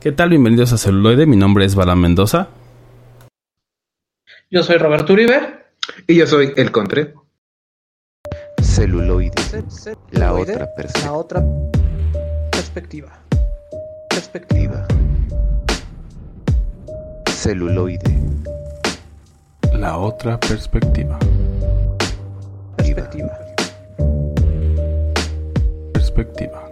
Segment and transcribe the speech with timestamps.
[0.00, 0.28] ¿Qué tal?
[0.28, 1.26] Bienvenidos a Celuloide.
[1.26, 2.48] Mi nombre es Bala Mendoza.
[4.50, 5.64] Yo soy Roberto Uribe.
[6.06, 7.14] Y yo soy El Contre.
[8.62, 9.32] Celuloide.
[10.10, 11.06] La otra perspectiva.
[11.06, 11.44] La otra
[12.52, 13.18] perspectiva.
[14.10, 14.86] Perspectiva.
[17.30, 18.14] Celuloide.
[19.72, 21.18] La otra perspectiva.
[22.76, 23.38] Perspectiva.
[25.92, 26.65] Perspectiva.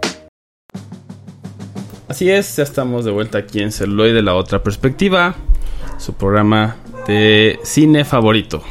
[2.15, 5.35] Así es, ya estamos de vuelta aquí en Celuloide, la otra perspectiva.
[5.97, 8.63] Su programa de cine favorito.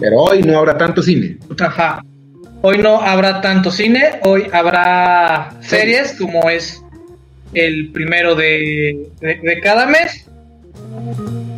[0.00, 1.36] Pero hoy no habrá tanto cine.
[1.60, 2.02] Ajá.
[2.62, 6.82] Hoy no habrá tanto cine, hoy habrá series como es
[7.52, 10.26] el primero de, de- de cada mes.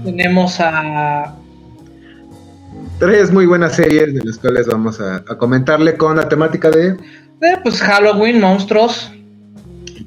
[0.04, 1.36] Tenemos a
[2.98, 6.96] Tres muy buenas series de las cuales vamos a, a comentarle con la temática de
[7.40, 9.10] de, pues, Halloween, monstruos,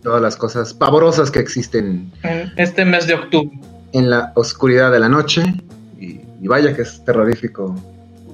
[0.03, 3.51] todas las cosas pavorosas que existen en este mes de octubre.
[3.93, 5.43] en la oscuridad de la noche.
[5.99, 7.75] Y, y vaya que es terrorífico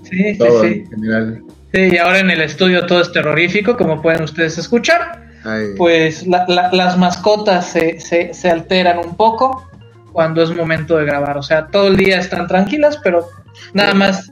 [0.03, 0.65] Sí, sí, sí.
[0.67, 1.43] en general.
[1.73, 5.27] Sí, y ahora en el estudio todo es terrorífico, como pueden ustedes escuchar.
[5.43, 9.67] Ay, Pues la- la- las mascotas se, se- se alteran un poco
[10.13, 11.37] cuando es momento de grabar.
[11.37, 13.27] O sea, todo el día están tranquilas, pero
[13.73, 14.31] nada más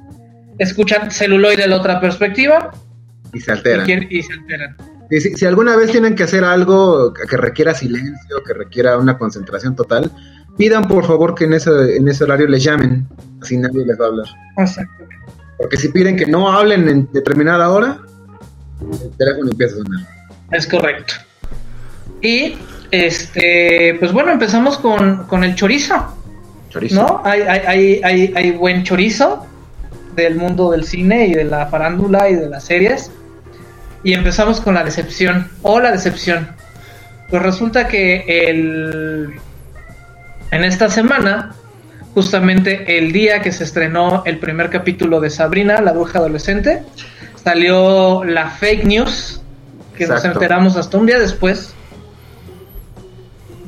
[0.59, 2.71] escuchan celuloide de la otra perspectiva
[3.36, 4.08] y se alteran.
[4.09, 4.75] y se alteran.
[5.09, 9.75] Si, si alguna vez tienen que hacer algo que requiera silencio, que requiera una concentración
[9.75, 10.11] total,
[10.58, 13.08] pidan por favor que en ese, en ese horario les llamen,
[13.42, 14.27] así nadie les va a hablar.
[14.58, 15.16] Exactamente.
[15.58, 18.00] Porque si piden que no hablen en determinada hora,
[18.81, 20.08] el teléfono empieza a sonar.
[20.52, 21.14] Es correcto.
[22.22, 22.58] Y
[22.92, 25.95] este, pues bueno, empezamos con, con el chorizo.
[26.70, 26.95] Chorizo.
[26.95, 27.22] ¿No?
[27.23, 29.45] Hay, hay, hay, hay, hay buen chorizo
[30.16, 33.11] del mundo del cine y de la farándula y de las series.
[34.06, 35.50] Y empezamos con la decepción.
[35.64, 36.48] O la decepción.
[37.28, 39.34] Pues resulta que el,
[40.52, 41.56] en esta semana,
[42.14, 46.83] justamente el día que se estrenó el primer capítulo de Sabrina, la bruja adolescente,
[47.44, 49.42] salió la fake news,
[49.98, 51.73] que nos enteramos hasta un día después,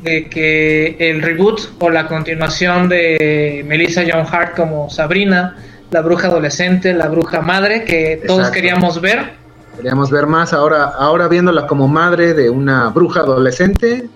[0.04, 5.58] de que el reboot o la continuación de Melissa John Hart como Sabrina,
[5.90, 9.47] la bruja adolescente, la bruja madre, que todos queríamos ver,
[9.78, 14.10] Queríamos ver más ahora, ahora viéndola como madre de una bruja adolescente.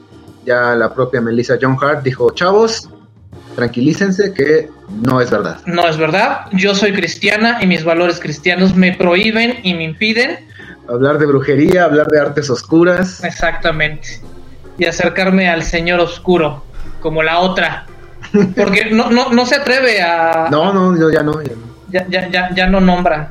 [0.46, 2.90] Ya la propia Melissa John Hart dijo, chavos,
[3.56, 4.70] tranquilícense que
[5.04, 5.60] no es verdad.
[5.66, 6.46] no es verdad.
[6.52, 10.40] Yo soy cristiana y mis valores cristianos me prohíben y me impiden
[10.90, 13.24] Hablar de brujería, hablar de artes oscuras.
[13.24, 14.20] exactamente
[14.78, 16.64] y acercarme al Señor Oscuro
[17.02, 17.86] como la otra.
[18.56, 20.48] Porque no, no, no se atreve a...
[20.50, 21.42] No, no, yo ya no.
[21.42, 21.62] Ya, no.
[21.92, 23.30] Ya, ya, ya, ya no nombra.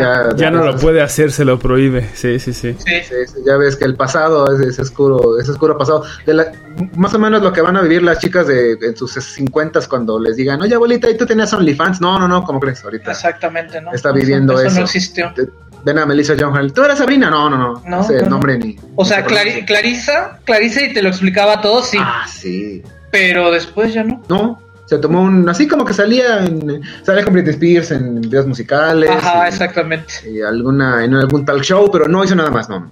[0.00, 2.08] Ya, Ya no lo puede hacer, se lo prohíbe.
[2.14, 2.74] Sí, sí, sí.
[2.78, 2.94] Sí.
[3.08, 6.04] Sí, sí, ya ves que el pasado es ese oscuro, ese oscuro pasado.
[6.26, 6.52] De la-
[6.96, 10.18] más o menos lo que van a vivir las chicas de en sus 50 cuando
[10.18, 12.00] les digan, oye abuelita, ¿y tú tenías OnlyFans?
[12.00, 12.82] No, no, no, ¿cómo crees?
[12.84, 13.92] Ahorita Exactamente, ¿no?
[13.92, 14.66] está viviendo eso.
[14.68, 14.78] eso.
[14.78, 15.32] no existió.
[15.34, 15.48] Te-
[15.82, 17.30] Ven a Melissa John ¿tú eres Sabrina?
[17.30, 18.28] No, no, no, No, ese no, no.
[18.30, 18.76] nombre ni.
[18.96, 19.64] O sea, Clari-.
[19.64, 22.82] Clarisa, Clarisa y te lo explicaba todo, sí, Ah, sí.
[23.10, 24.22] pero después ya no.
[24.28, 24.60] No,
[24.90, 25.48] se tomó un.
[25.48, 26.82] Así como que salía en.
[27.04, 29.08] Salía con Britney Spears en videos musicales.
[29.08, 30.14] Ajá, y- exactamente.
[30.28, 32.90] y alguna, en algún talk show, pero no hizo nada más, no.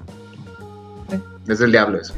[1.10, 1.16] Sí.
[1.48, 2.14] Es del diablo eso.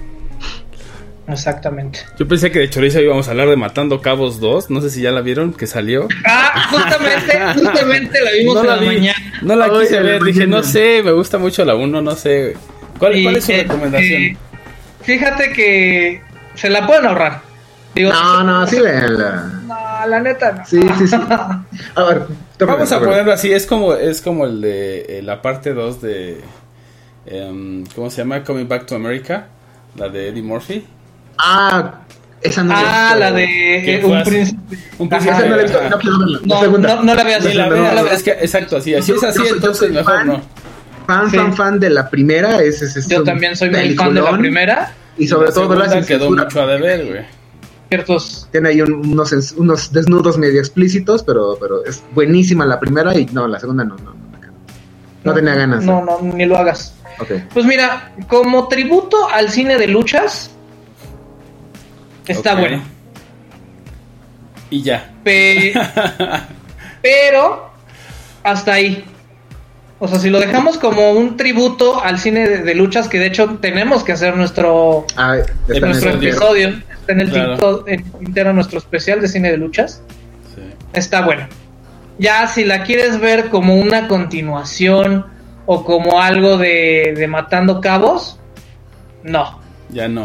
[1.29, 2.01] Exactamente.
[2.19, 4.69] Yo pensé que de chorizo íbamos a hablar de Matando Cabos 2.
[4.71, 6.09] No sé si ya la vieron, que salió.
[6.27, 8.87] Ah, justamente, justamente la vimos no en la la, vi.
[8.87, 9.19] mañana.
[9.43, 10.23] No la Ay, quise ver.
[10.25, 12.57] Dije, no sé, me gusta mucho la 1, no sé.
[12.99, 14.23] ¿Cuál, Y, cuál es su eh, recomendación?
[14.23, 14.37] eh,
[15.03, 16.21] fíjate que
[16.55, 17.41] se la pueden ahorrar.
[17.95, 19.60] Digo, No, no, sí, véanla.
[20.01, 20.67] No, la neta no.
[20.67, 21.17] Sí, sí, sí.
[21.95, 22.23] A ver,
[22.57, 23.09] toma, Vamos a ver.
[23.09, 26.41] ponerlo así, es como, es como el de eh, la parte 2 de
[27.27, 28.43] em, ¿cómo se llama?
[28.45, 29.47] Coming Back to America,
[29.97, 30.85] la de Eddie Murphy.
[31.39, 32.01] Ah,
[32.43, 34.79] esa no Ah, la de ¿Qué eh, fue un príncipe.
[34.99, 35.25] Un Ajá.
[35.31, 35.89] Esa no la he visto, Ajá.
[35.91, 36.39] no quiero verla.
[36.45, 37.55] La No, no, no la veas.
[37.55, 38.07] La no, no.
[38.09, 40.27] es que exacto, así, así es así, Yo soy- yo entonces mejor fan.
[40.27, 40.41] no.
[41.07, 41.37] Fan, Sí.
[41.37, 42.63] fan, fan de la primera.
[42.63, 44.93] Es, es, es Yo también soy muy fan de la primera.
[45.19, 47.40] Y sobre La todo la sin quedó mucho a deber, güey.
[47.91, 48.49] Ciertos.
[48.53, 53.27] Tiene ahí un- unos, unos desnudos medio explícitos, pero, pero es buenísima la primera y
[53.27, 54.53] no, la segunda no, no, no, no,
[55.25, 55.85] no tenía ganas.
[55.85, 56.95] No, no, ni lo hagas.
[57.53, 60.53] Pues mira, como tributo al cine de luchas,
[62.27, 62.83] está bueno.
[64.71, 65.11] Y ya.
[65.25, 65.75] Pe-
[67.03, 67.71] pero
[68.45, 69.05] hasta ahí.
[69.99, 73.27] O sea, si lo dejamos como un tributo al cine de, de luchas, que de
[73.27, 75.37] hecho tenemos que hacer nuestro, Ah,
[75.69, 76.81] nuestro episodio.
[77.11, 77.53] En el Claro.
[77.53, 80.03] tinto- en entero nuestro especial de cine de luchas,
[80.55, 80.63] Sí.
[80.93, 81.47] está bueno.
[82.19, 85.27] Ya si la quieres ver como una continuación
[85.67, 88.39] o como algo de, de matando cabos,
[89.25, 89.61] no.
[89.91, 90.23] Ya no.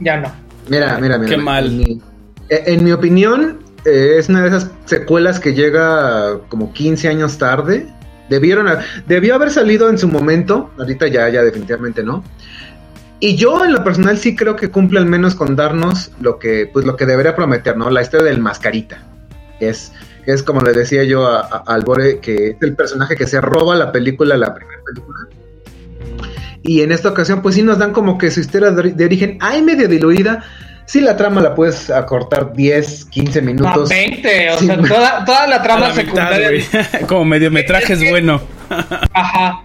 [0.00, 0.32] Ya no.
[0.68, 1.30] Mira, mira, mira.
[1.30, 1.66] Qué mal.
[1.66, 2.02] En mi,
[2.48, 7.38] eh, en mi opinión, eh, es una de esas secuelas que llega como 15 años
[7.38, 7.86] tarde.
[8.28, 8.66] Debieron,
[9.06, 10.70] debió haber salido en su momento.
[10.78, 12.24] Ahorita ya, ya definitivamente no.
[13.20, 16.68] Y yo en lo personal sí creo que cumple al menos con darnos lo que,
[16.72, 17.88] pues lo que debería prometer, ¿no?
[17.90, 18.98] La historia del mascarita.
[19.58, 19.92] Es,
[20.26, 23.40] es como le decía yo a, a- al Bore, que es el personaje que se
[23.40, 25.18] roba la película, la primera película.
[26.62, 29.04] Y en esta ocasión, pues sí nos dan como que su historia de, ori- de
[29.06, 30.44] origen, hay medio diluida.
[30.84, 33.88] Sí, la trama la puedes acortar 10, 15 No, minutos.
[33.88, 36.48] 20, o Sí, sea, toda, toda la A trama la mitad, secundaria.
[36.48, 37.06] güey.
[37.08, 38.40] Como mediometraje es bueno.
[39.12, 39.62] Ajá.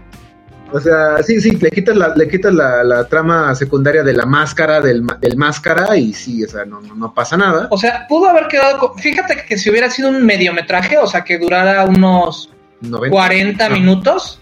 [0.74, 4.26] O sea, sí, sí, le quitas la, le quitas la, la trama secundaria de la
[4.26, 5.04] máscara, del,
[5.36, 7.68] máscara, y sí, o sea, no, no, no pasa nada.
[7.72, 8.78] O sea, pudo haber quedado.
[8.80, 12.50] con- Fíjate que si hubiera sido un mediometraje, o sea, que durara unos
[12.82, 13.10] 90.
[13.10, 13.70] 40 Ah.
[13.70, 14.40] minutos,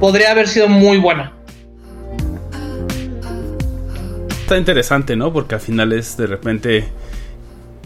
[0.00, 1.32] podría haber sido muy buena.
[4.42, 5.32] Está interesante, ¿no?
[5.32, 6.88] Porque al final es de repente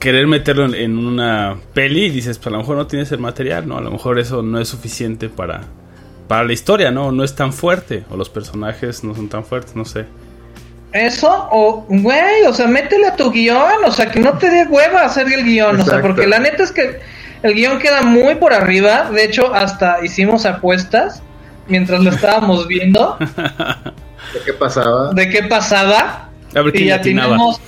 [0.01, 3.19] querer meterlo en, en una peli y dices, pues a lo mejor no tienes el
[3.19, 3.79] material, ¿no?
[3.79, 5.63] A lo mejor eso no es suficiente para,
[6.29, 7.13] para la historia, ¿no?
[7.13, 8.05] No es tan fuerte.
[8.11, 10.07] O los personajes no son tan fuertes, no sé.
[10.93, 14.67] Eso, o, güey, o sea, métele a tu guion, o sea, que no te dé
[14.67, 17.01] hueva hacer el guion, o sea, porque la neta es que
[17.43, 21.23] el guion queda muy por arriba, de hecho, hasta hicimos apuestas
[21.69, 25.13] mientras lo estábamos viendo ¿De ¿Qué pasaba?
[25.13, 27.61] de qué pasaba, A ver y ya atinamos,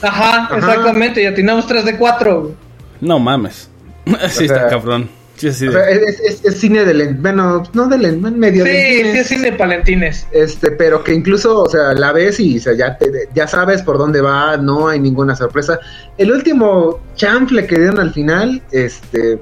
[0.00, 0.56] ajá, Ajá.
[0.56, 2.54] exactamente, y atinamos 3 de 4,
[3.02, 3.68] No mames.
[4.30, 5.10] sí, está cabrón.
[5.42, 8.20] Sí, así O de- sea, es, es- es cine de len- bueno, no de len-
[8.38, 9.12] medio Sí, lentines.
[9.12, 10.26] sí es cine palentines.
[10.30, 13.82] Este, pero que incluso, o sea, la ves y o sea, ya, te- ya sabes
[13.82, 15.80] por dónde va, no hay ninguna sorpresa.
[16.16, 19.40] El último chanfle que dieron al final, este,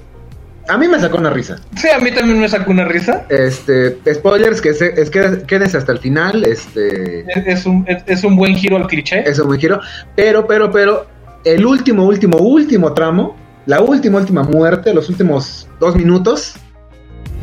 [0.69, 1.58] a mí me sacó una risa.
[1.76, 3.26] Sí, a mí también me sacó una risa.
[3.29, 8.02] Este, spoilers, que se, es que quédense hasta el final, este, Es, es un, es,
[8.06, 9.29] es un buen giro al cliché.
[9.29, 9.81] eso me quiero.
[10.17, 11.06] Pero, pero, pero,
[11.44, 13.37] el último, último, último tramo,
[13.71, 16.55] la última, última muerte, los últimos dos minutos,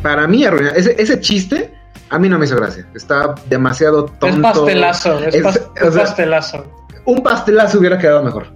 [0.02, 0.70] para mí arruina.
[0.70, 1.72] Ese, ese chiste,
[2.10, 2.86] a mí no me hizo gracia.
[2.94, 4.26] Está demasiado tonto.
[4.28, 6.66] es pastelazo, es, Es- pas- o es sea, pastelazo.
[7.06, 8.46] un pastelazo hubiera quedado mejor.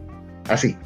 [0.50, 0.76] Así.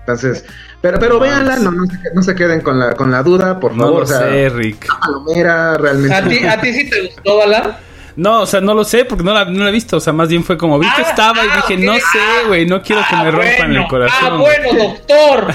[0.00, 0.44] Entonces,
[0.82, 3.72] pero, pero véanla, no, no, se, no se queden con la, con la duda, por
[3.74, 3.98] no favor.
[4.00, 4.86] lo o sea, sé, Rick.
[5.00, 6.14] palomera, realmente.
[6.14, 7.76] ¿A ti, ¿A ti sí te gustó, Balan?
[8.16, 9.96] No, o sea, no lo sé porque no la, no la he visto.
[9.96, 12.46] O sea, más bien fue como vi que Ah, estaba y ah, dije, no sé,
[12.46, 14.32] güey, no quiero que Ah, me rompan bueno, el corazón.
[14.32, 15.54] Ah, bueno, doctor.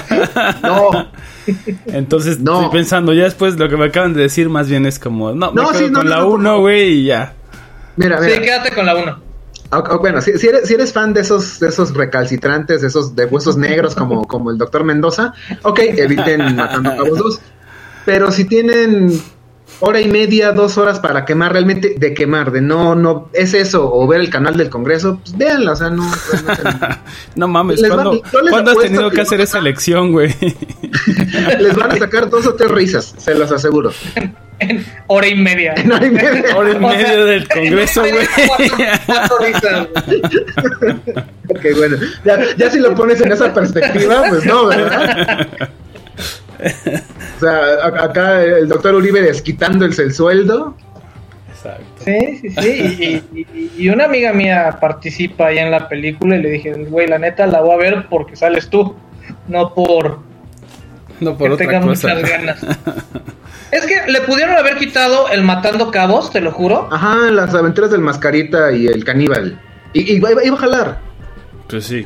[0.62, 1.10] No,
[1.86, 2.62] Entonces No.
[2.62, 5.52] estoy pensando, ya después lo que me acaban de decir, más bien es como, no,
[5.52, 6.60] me No, sí, con no, la no, por 1, favor.
[6.60, 7.32] güey, y ya.
[7.96, 8.40] mira, Sí, mira.
[8.42, 9.20] quédate con la 1.
[9.72, 12.88] Ah, ah, bueno, si, si eres, si eres fan de esos, de esos recalcitrantes, de
[12.88, 17.40] esos de huesos negros como, como el doctor Mendoza, ok, eviten matando cabos dos.
[18.04, 19.20] Pero si tienen
[19.78, 23.90] hora y media, dos horas para quemar realmente, de quemar, de no, no, es eso,
[23.92, 26.12] o ver el canal del Congreso, pues véanla, o sea, no, no.
[27.36, 30.12] No mames, Les van- ¿cuándo, yo les ¿cuándo has tenido que que hacer esa lección,
[30.12, 30.34] güey?
[31.60, 33.92] les van a sacar dos o tres risas, se los aseguro.
[34.60, 35.72] En hora y media.
[35.74, 36.44] En hora y media.
[36.54, 38.26] Hora sea, medio del Congreso, y güey.
[38.36, 41.00] media, cuatro- risas, güey.
[41.48, 41.96] Ok, bueno,
[42.26, 45.48] ya, ya si lo pones en esa perspectiva, pues no, ¿verdad?
[47.36, 50.74] O sea, acá el doctor Uribe desquitándose el sueldo.
[51.48, 51.84] Exacto.
[52.04, 53.22] Sí, sí, sí.
[53.34, 57.06] Y, y- y una amiga mía participa ahí en la película y le dije, güey,
[57.08, 58.94] la neta la voy a ver porque sales tú,
[59.48, 60.20] no por
[61.20, 62.08] No por que otra tenga cosa.
[62.14, 62.60] muchas ganas.
[63.70, 66.88] Es que le pudieron haber quitado el matando cabos, te lo juro.
[66.90, 69.60] Ajá, las aventuras del mascarita y el caníbal.
[69.92, 70.98] Y, y iba, iba a jalar.
[71.68, 72.04] Pues sí.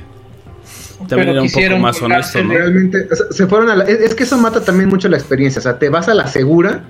[1.09, 2.51] Pero También era un poco más honesto, ¿no?
[2.55, 3.85] Realmente, o sea, se fueron a la...
[3.85, 5.59] Es, es que eso mata también mucho la experiencia.
[5.61, 6.83] O sea, te vas a la segura.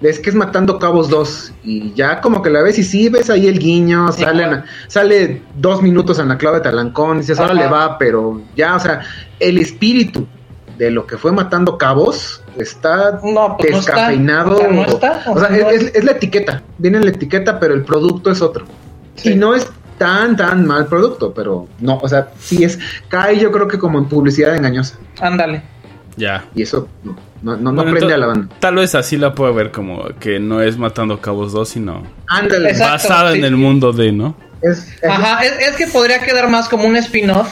[0.00, 1.52] Es que es matando cabos dos.
[1.62, 4.10] Y ya como que la ves y sí ves ahí el guiño.
[4.10, 4.64] Sale, Igual.
[4.88, 7.18] sale dos minutos en la clave de Talancón.
[7.18, 9.00] Y dices, ahora le va, pero ya, o sea,
[9.38, 10.26] el espíritu
[10.76, 13.92] de lo que fue matando cabos está No, pues no está.
[13.94, 14.56] descafeinado.
[14.56, 16.62] O sea, no está, o O sea, sea, no es, es- es la etiqueta.
[16.78, 18.64] Viene la etiqueta, pero el producto es otro.
[19.14, 19.30] Sí.
[19.32, 19.68] Y no es
[20.02, 22.78] tan, tan mal producto, pero no, o sea, sí es,
[23.08, 24.96] cae yo creo que como en publicidad engañosa.
[25.20, 25.62] Ándale.
[26.16, 26.44] Ya.
[26.54, 28.48] Y eso no, no, no, no Bueno, prende a la banda.
[28.58, 32.70] Tal vez así la puedo ver como que no es Matando Cabos 2, sino Ándale.
[32.70, 33.56] Exacto, basada sí, en el sí.
[33.56, 34.34] mundo de, ¿no?
[34.60, 37.48] Es, es- Ajá, es, es que podría quedar más como un spin-off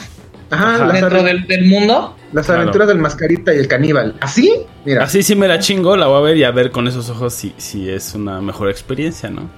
[0.93, 2.15] dentro del, del mundo.
[2.33, 2.61] las Claro.
[2.61, 4.15] aventuras del mascarita y el caníbal.
[4.19, 4.53] ¿Así?
[4.85, 7.09] Mira, Así sí me la chingo, la voy a ver y a ver con esos
[7.09, 9.49] ojos si, si es una mejor experiencia, ¿no?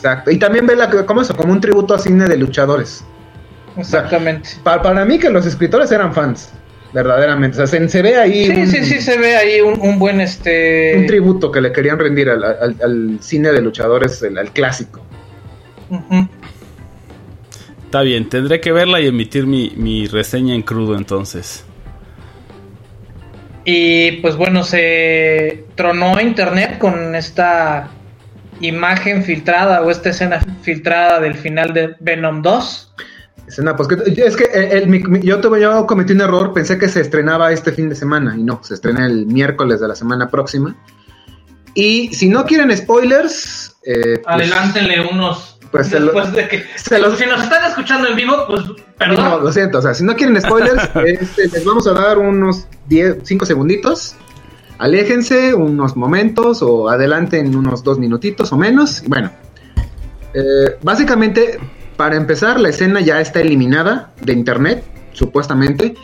[0.00, 0.30] Exacto.
[0.30, 3.04] Y también ve la, como eso, como un tributo a cine de luchadores.
[3.76, 4.50] Exactamente.
[4.64, 6.50] Pa- para mí que los escritores eran fans,
[6.92, 7.62] verdaderamente.
[7.62, 9.98] O sea, se, se ve ahí Sí, un, sí, sí, se ve ahí un, un
[9.98, 10.94] buen este.
[10.96, 15.00] un tributo que le querían rendir al, al- al cine de luchadores, el- al clásico.
[17.84, 21.64] Está bien, tendré que verla y emitir mi, mi reseña en crudo entonces.
[23.64, 27.88] Y pues bueno, se tronó internet con esta
[28.60, 32.94] imagen filtrada o esta escena filtrada del final de Venom 2.
[33.48, 36.52] Escena, pues, que- es que el- el- mi- mi- yo, tuve, yo cometí un error,
[36.52, 39.88] pensé que se estrenaba este fin de semana y no, se estrena el miércoles de
[39.88, 40.76] la semana próxima.
[41.74, 45.58] Y si no quieren spoilers, eh, pues, Adelántenle unos.
[45.70, 46.64] pues se lo- después de que.
[46.76, 49.44] se los- si nos están escuchando en vivo, pues No, perdón.
[49.44, 53.18] lo siento, o sea, si no quieren spoilers, este, les vamos a dar unos 10,
[53.24, 54.14] 5 segunditos.
[54.80, 59.02] Aléjense unos momentos o adelanten unos dos minutitos o menos.
[59.06, 59.30] Bueno,
[60.32, 61.58] eh, básicamente,
[61.98, 64.82] para empezar, la escena ya está eliminada de internet,
[65.12, 65.94] supuestamente.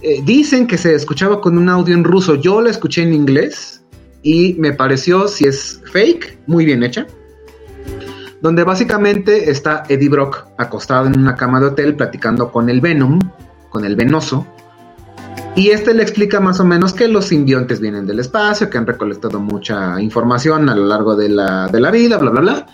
[0.00, 2.36] Eh, dicen que se escuchaba con un audio en ruso.
[2.36, 3.84] Yo la escuché en inglés
[4.22, 7.06] y me pareció, si es fake, muy bien hecha
[8.40, 13.18] donde básicamente está Eddie Brock acostado en una cama de hotel platicando con el Venom,
[13.70, 14.46] con el Venoso,
[15.56, 18.86] y este le explica más o menos que los simbiontes vienen del espacio, que han
[18.86, 22.66] recolectado mucha información a lo largo de la, de la vida, bla, bla, bla.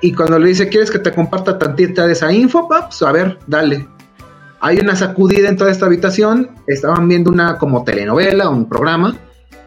[0.00, 3.02] Y cuando le dice, ¿quieres que te comparta tantita de esa info, paps?
[3.02, 3.86] A ver, dale.
[4.60, 9.14] Hay una sacudida en toda esta habitación, estaban viendo una como telenovela, un programa,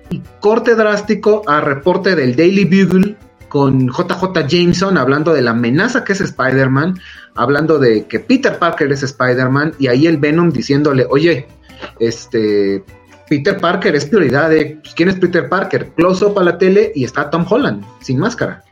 [0.10, 3.16] y corte drástico a reporte del Daily Bugle
[3.48, 7.00] con JJ Jameson hablando de la amenaza que es Spider-Man,
[7.36, 11.48] hablando de que Peter Parker es Spider-Man, y ahí el Venom diciéndole, oye,
[12.00, 12.84] este,
[13.30, 15.90] Peter Parker es prioridad de, pues, ¿quién es Peter Parker?
[15.96, 18.64] Close up a la tele y está Tom Holland, sin máscara.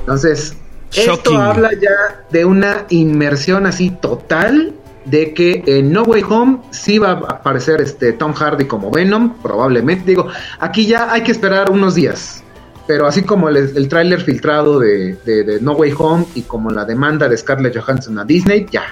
[0.00, 0.56] Entonces,
[0.94, 4.74] esto habla ya de una inmersión así total
[5.04, 9.34] de que en No Way Home sí va a aparecer este Tom Hardy como Venom,
[9.42, 10.04] probablemente.
[10.06, 12.42] Digo, aquí ya hay que esperar unos días.
[12.86, 16.70] Pero así como el, el tráiler filtrado de, de- de No Way Home y como
[16.70, 18.82] la demanda de Scarlett Johansson a Disney, ya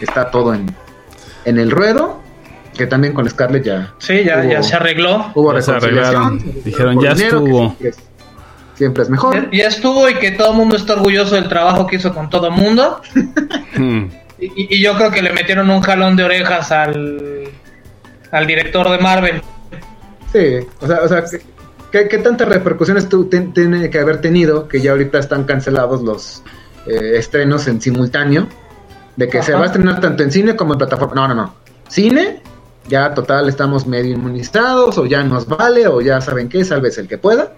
[0.00, 0.74] está todo en,
[1.44, 2.20] en el ruedo.
[2.76, 5.30] Que también con Scarlett ya Sí, ya, Hubo- ya se arregló.
[5.34, 6.40] hubo Ya reconciliación.
[6.40, 7.58] se Dijeron, ya dinero, estuvo.
[7.68, 7.96] Siempre es,
[8.76, 9.50] siempre es mejor.
[9.50, 12.46] Ya, estuvo y que todo el mundo está orgulloso del trabajo que hizo con todo
[12.48, 13.00] el mundo.
[13.74, 14.08] Hmm.
[14.38, 17.44] Y, yo creo que le metieron un jalón de orejas al,
[18.30, 19.40] al director de Marvel.
[20.32, 21.24] Sí, o sea, o sea
[21.90, 26.02] ¿qué, qué, tantas repercusiones tu- ten- tiene que haber tenido que ya ahorita están cancelados
[26.02, 26.42] los
[26.86, 28.46] eh, estrenos en simultáneo?
[29.16, 31.14] De que se va a estrenar tanto en cine como en plataforma.
[31.14, 31.54] No, no, no.
[31.88, 32.42] Cine,
[32.88, 37.08] ya total estamos medio inmunizados, o ya nos vale, o ya saben qué, salves el
[37.08, 37.52] que pueda.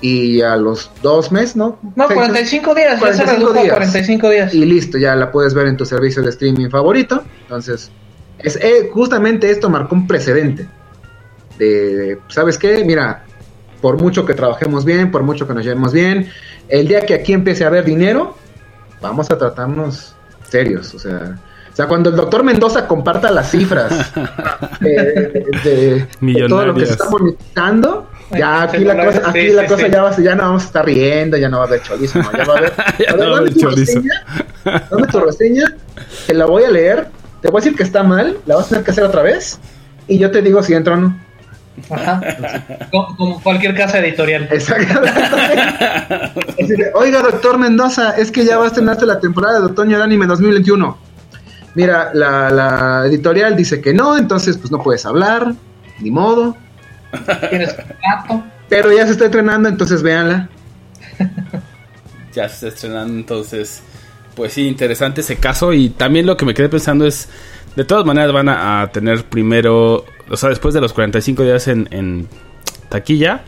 [0.00, 1.78] Y a los dos meses, ¿no?
[1.94, 3.74] No, Seis- 45 días, ya se 45 redujo a días.
[3.76, 4.54] 45 días.
[4.54, 7.22] y listo, ya la puedes ver en tu servicio de streaming favorito.
[7.42, 7.90] Entonces,
[8.38, 10.66] es, eh, justamente esto marcó un precedente.
[11.58, 12.82] De, ¿sabes qué?
[12.84, 13.24] Mira,
[13.80, 16.28] por mucho que trabajemos bien, por mucho que nos llevemos bien,
[16.68, 18.36] el día que aquí empiece a haber dinero,
[19.00, 20.16] vamos a tratarnos
[20.52, 20.94] serios.
[20.94, 21.36] O sea,
[21.72, 24.12] o sea cuando el doctor Mendoza comparta las cifras
[24.80, 24.90] de,
[25.64, 29.62] de- de todo lo que se está monetizando, ya aquí la cosa, aquí Sí, la
[29.62, 29.90] sí, cosa sí.
[29.92, 32.32] ya, va, ya no vamos a estar riendo, ya no va a haber chorizo, no,
[32.32, 32.72] ya va a haber.
[32.98, 33.80] Ya A ver, no va a dame haber tu chorizo.
[34.00, 34.24] reseña,
[34.90, 35.64] dame tu reseña,
[36.26, 37.08] te la voy a leer,
[37.40, 39.58] te voy a decir que está mal, la vas a tener que hacer otra vez,
[40.08, 41.18] y yo te digo si entro o no.
[41.90, 42.20] Ajá.
[42.90, 44.48] como, como cualquier casa editorial.
[44.50, 45.10] Exactamente.
[46.94, 50.26] Oiga, doctor Mendoza, es que ya va a estrenarse la temporada de Otoño de Anime
[50.26, 50.98] 2021.
[51.74, 55.54] Mira, la, la editorial dice que no, entonces pues no puedes hablar,
[56.00, 56.56] ni modo.
[57.48, 58.44] Tienes contrato.
[58.68, 60.48] Pero ya se está estrenando, entonces véanla.
[62.34, 63.82] ya se está estrenando, entonces,
[64.34, 65.72] pues sí, interesante ese caso.
[65.72, 67.28] Y también lo que me quedé pensando es,
[67.76, 71.68] de todas maneras van a, a tener primero, o sea, después de los 45 días
[71.68, 72.28] en, en
[72.88, 73.42] taquilla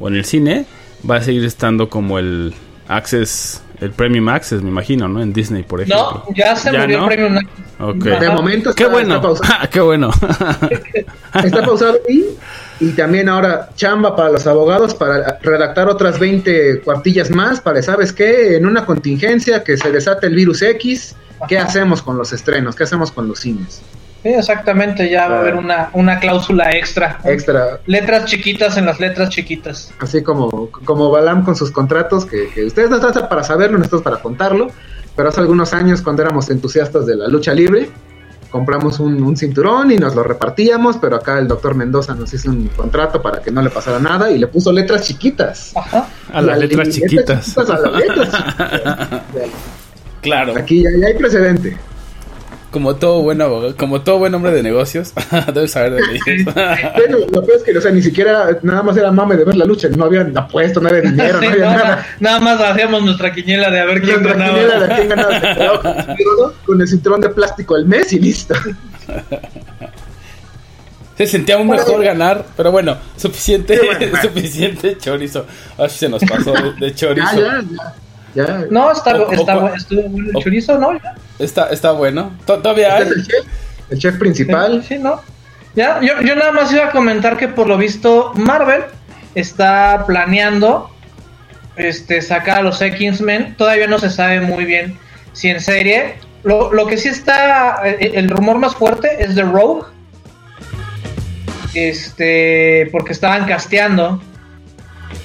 [0.00, 0.66] o en el cine,
[1.08, 2.54] va a seguir estando como el
[2.88, 5.20] Access, el Premium Access, me imagino, ¿no?
[5.20, 6.24] En Disney, por ejemplo.
[6.26, 7.04] No, ya se murió no?
[7.04, 7.30] el premio.
[7.30, 7.48] Night.
[7.78, 8.04] Ok.
[8.04, 9.68] De momento Qué está, bueno, está pausado.
[9.70, 10.10] qué bueno.
[11.44, 12.24] Está pausado y,
[12.80, 18.12] y también ahora chamba para los abogados para redactar otras 20 cuartillas más para, ¿sabes
[18.12, 18.56] qué?
[18.56, 21.14] En una contingencia que se desate el virus X,
[21.48, 21.68] ¿qué Ajá.
[21.68, 22.74] hacemos con los estrenos?
[22.76, 23.82] ¿Qué hacemos con los cines?
[24.26, 27.20] Sí, exactamente, ya va a haber una, una cláusula extra.
[27.22, 29.94] Extra, Letras chiquitas en las letras chiquitas.
[30.00, 34.02] así como, como Balam con sus contratos, que, que ustedes no están para saberlo, nosotros
[34.02, 34.66] para contarlo,
[35.14, 37.88] pero hace algunos años cuando éramos entusiastas de la lucha libre,
[38.50, 42.50] compramos un, un cinturón y nos lo repartíamos, pero acá el doctor Mendoza nos hizo
[42.50, 45.70] un contrato para que no le pasara nada y le puso letras chiquitas.
[45.76, 46.08] Ajá.
[46.32, 47.56] A las letras chiquitas.
[47.58, 49.20] a las letras chiquitas.
[50.22, 50.54] Claro.
[50.56, 51.76] Aquí ya, ya hay precedente.
[52.76, 55.14] Como todo buen abogado, como todo buen hombre de negocios,
[55.54, 56.44] debes saber de leyes.
[56.44, 59.56] Bueno, lo peor es que, o sea, ni siquiera, nada más era mame de ver
[59.56, 62.06] la lucha, no había apuesto, no había dinero, no había nada.
[62.20, 64.58] nada más hacíamos nuestra quiniela de a ver quién Nuestra ganaba.
[64.58, 68.18] quiniela de quién ganaba, con el cinturón- con el cinturón de plástico al mes y
[68.20, 68.54] listo.
[71.16, 74.22] Se sentía un mejor ganar, pero bueno, suficiente, Sí, bueno, bueno.
[74.22, 75.46] suficiente chorizo.
[75.78, 77.26] Ahora sí se nos pasó de, de chorizo.
[77.36, 77.94] Ya, ya, ya.
[78.36, 78.64] Ya.
[78.70, 80.92] No, está, O- o está, cua- estuvo bueno el o- chorizo, ¿no?
[80.92, 81.14] Ya.
[81.38, 82.32] Está, está bueno.
[82.44, 83.08] To- Todavía Este hay.
[83.10, 83.46] es el chef,
[83.90, 84.84] el chef principal.
[84.86, 85.20] Sí, ¿no?
[85.74, 88.84] Ya, yo, yo nada más iba a comentar que por lo visto Marvel
[89.34, 90.90] está planeando
[91.76, 93.54] este sacar a los X-Men.
[93.56, 94.98] Todavía no se sabe muy bien
[95.32, 96.14] si en serie.
[96.44, 99.82] Lo, lo que sí está, eh, el rumor más fuerte es de Rogue.
[101.74, 104.20] Este, porque estaban casteando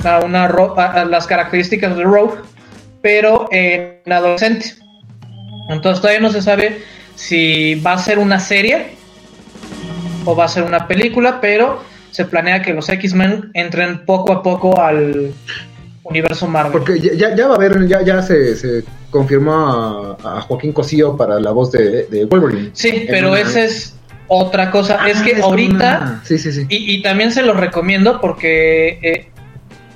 [0.03, 2.39] a una ro- a- a las características de Rogue,
[3.01, 4.73] pero en adolescente.
[5.69, 6.81] Entonces todavía no se sabe
[7.15, 8.95] si va a ser una serie
[10.25, 11.81] o va a ser una película, pero
[12.11, 15.31] se planea que los X-Men entren poco a poco al
[16.03, 16.71] universo Marvel.
[16.73, 21.39] Porque ya, va a haber, ya, ya se, se confirmó a, a Joaquín Cosío para
[21.39, 22.71] la voz de, de Wolverine.
[22.73, 23.95] Sí, pero esa es
[24.27, 24.97] otra cosa.
[24.99, 26.65] Ah, es que es ahorita, una- Sí, sí, sí.
[26.69, 29.29] y, y también se los recomiendo porque eh,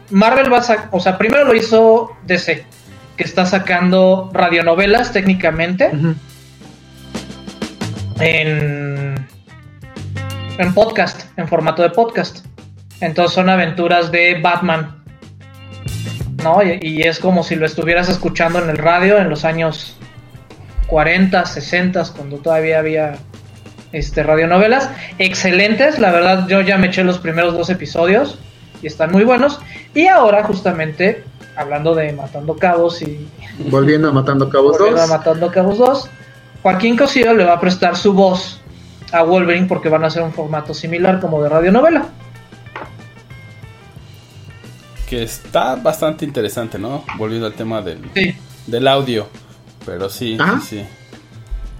[0.10, 2.66] Marvel va a sacar, o sea, primero lo hizo DC,
[3.18, 5.92] que está sacando radionovelas técnicamente.
[8.20, 9.28] En,
[10.58, 12.46] en podcast, en formato de podcast.
[13.02, 15.04] Entonces son aventuras de Batman.
[16.44, 16.62] ¿No?
[16.64, 19.98] Y, y es como si lo estuvieras escuchando en el radio en los años
[20.88, 23.16] 40, 60, cuando todavía había
[23.92, 24.90] este, radionovelas.
[25.18, 28.40] Excelentes, la verdad yo ya me eché los primeros dos episodios
[28.82, 29.60] y están muy buenos.
[29.94, 31.24] Y ahora justamente,
[31.56, 33.28] hablando de Matando Cabos y,
[33.70, 35.10] Volviendo a Matando Cabos Volviendo a 2.
[35.18, 36.10] Matando Cabos 2.
[36.64, 38.60] Joaquín Cosío le va a prestar su voz
[39.12, 42.08] a Wolverine porque van a hacer un formato similar como de radionovela.
[45.08, 47.04] Que está bastante interesante, ¿no?
[47.18, 48.36] Volviendo al tema del, Sí.
[48.66, 49.28] del audio.
[49.86, 50.60] Pero sí, Ajá.
[50.62, 50.86] sí, sí.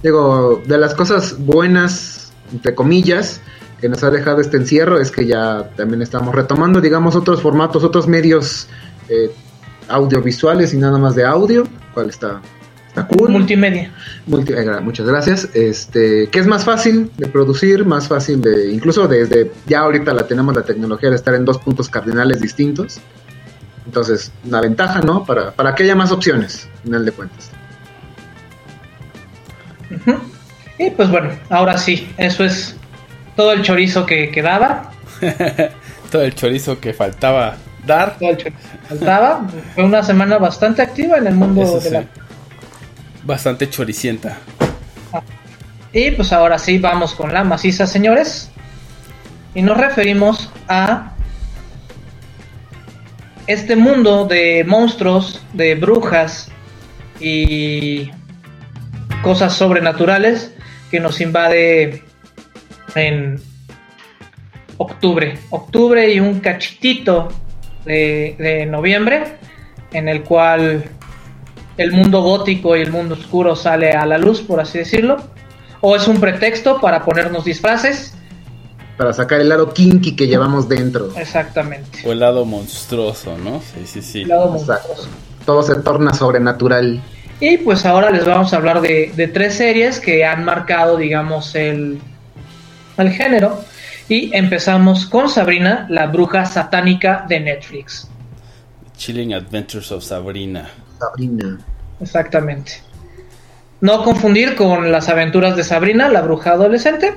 [0.04, 3.42] Digo, de las cosas buenas, entre comillas,
[3.82, 7.84] que nos ha dejado este encierro es que ya también estamos retomando, digamos, otros formatos,
[7.84, 8.68] otros medios
[9.10, 9.32] eh,
[9.88, 12.42] audiovisuales y nada más de audio, cual está,
[12.88, 13.30] está cool.
[13.30, 13.92] Multimedia.
[14.28, 15.50] Multi- eh, muchas gracias.
[15.54, 20.28] Este, que es más fácil de producir, más fácil de, incluso desde ya ahorita la
[20.28, 23.00] tenemos la tecnología de estar en dos puntos cardinales distintos.
[23.86, 25.24] Entonces, una ventaja, ¿no?
[25.26, 27.52] Para, para que haya más opciones, al final de cuentas.
[30.78, 32.76] Y pues bueno, ahora sí, eso es
[33.36, 34.92] todo el chorizo que quedaba.
[36.12, 38.18] Todo el chorizo que faltaba dar.
[38.88, 39.48] Faltaba.
[39.74, 41.90] Fue una semana bastante activa en el mundo Eso de sí.
[41.92, 42.06] la
[43.24, 44.38] Bastante choricienta.
[45.92, 48.52] Y pues ahora sí, vamos con la maciza, señores.
[49.54, 51.14] Y nos referimos a
[53.48, 56.52] este mundo de monstruos, de brujas
[57.20, 58.12] y
[59.22, 60.54] cosas sobrenaturales
[60.92, 62.04] que nos invade
[62.96, 63.40] en
[64.78, 65.40] octubre.
[65.50, 67.30] Octubre y un cachitito
[67.86, 69.24] de, de noviembre,
[69.92, 70.86] en el cual
[71.78, 75.18] el mundo gótico y el mundo oscuro sale a la luz, por así decirlo.
[75.82, 78.14] O es un pretexto para ponernos disfraces.
[78.98, 81.10] Para sacar el lado kinky que llevamos dentro.
[81.18, 82.00] Exactamente.
[82.06, 83.62] O el lado monstruoso, ¿no?
[83.62, 84.26] Sí, sí, sí.
[84.26, 84.88] Lado Exacto.
[84.88, 85.10] monstruoso.
[85.46, 87.02] Todo se torna sobrenatural.
[87.42, 91.54] Y pues ahora les vamos a hablar de, de tres series que han marcado, digamos,
[91.56, 92.00] el,
[92.98, 93.60] el género.
[94.08, 98.08] Y empezamos con Sabrina, la bruja satánica de Netflix.
[98.98, 100.70] Chilling Adventures of Sabrina.
[101.00, 101.60] Sabrina.
[102.00, 102.74] Exactamente.
[103.82, 107.16] No confundir con las aventuras de Sabrina, la bruja adolescente.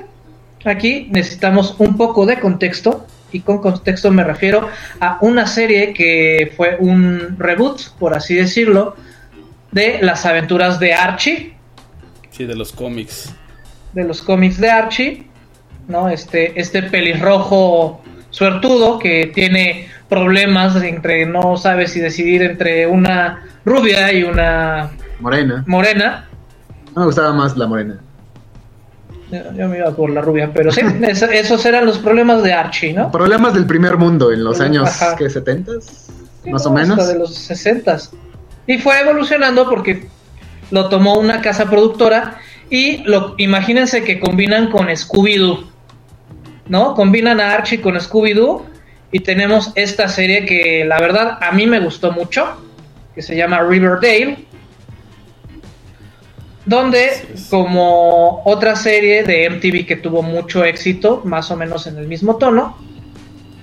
[0.65, 3.05] Aquí necesitamos un poco de contexto.
[3.31, 4.67] Y con contexto me refiero
[4.99, 8.95] a una serie que fue un reboot, por así decirlo,
[9.71, 11.53] de las aventuras de Archie,
[12.31, 13.31] Sí, de los cómics.
[13.93, 15.27] de los cómics de Archie,
[15.89, 16.07] ¿no?
[16.07, 24.13] Este, este pelirrojo suertudo que tiene problemas entre no sabe si decidir entre una rubia
[24.13, 25.63] y una Morena.
[25.67, 26.29] morena.
[26.95, 27.99] No me gustaba más la morena.
[29.55, 32.93] Yo me iba por la rubia, pero sí, es- esos eran los problemas de Archie,
[32.93, 33.11] ¿no?
[33.11, 35.15] Problemas del primer mundo en los años, Ajá.
[35.15, 35.25] ¿qué?
[35.25, 35.81] ¿70s?
[36.43, 36.97] Sí, Más no, o menos.
[36.99, 37.97] hasta de los 60
[38.65, 40.07] Y fue evolucionando porque
[40.71, 42.37] lo tomó una casa productora
[42.71, 45.65] y lo imagínense que combinan con Scooby-Doo.
[46.69, 46.93] ¿No?
[46.93, 48.65] Combinan a Archie con Scooby-Doo
[49.11, 52.45] y tenemos esta serie que la verdad a mí me gustó mucho,
[53.15, 54.45] que se llama Riverdale.
[56.65, 57.09] donde
[57.49, 62.37] como otra serie de MTV que tuvo mucho éxito, más o menos en el mismo
[62.37, 62.77] tono,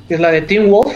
[0.09, 0.93] que es la de Teen Wolf.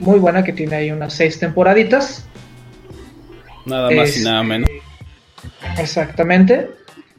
[0.00, 2.26] Muy buena, que tiene ahí unas seis temporaditas.
[3.66, 4.70] Nada más Este, y nada menos.
[5.78, 6.70] Exactamente.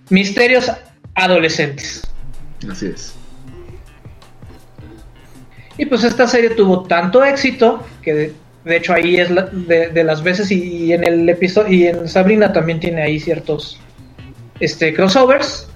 [0.09, 0.71] Misterios
[1.13, 2.01] adolescentes.
[2.69, 3.13] Así es.
[5.77, 10.03] Y pues esta serie tuvo tanto éxito que de, hecho ahí es la- de, de
[10.03, 13.79] las veces y, y en el episodio y en Sabrina también tiene ahí ciertos
[14.59, 15.69] este crossovers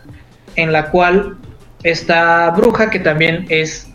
[0.56, 1.38] en la cual
[1.84, 3.88] esta bruja que también es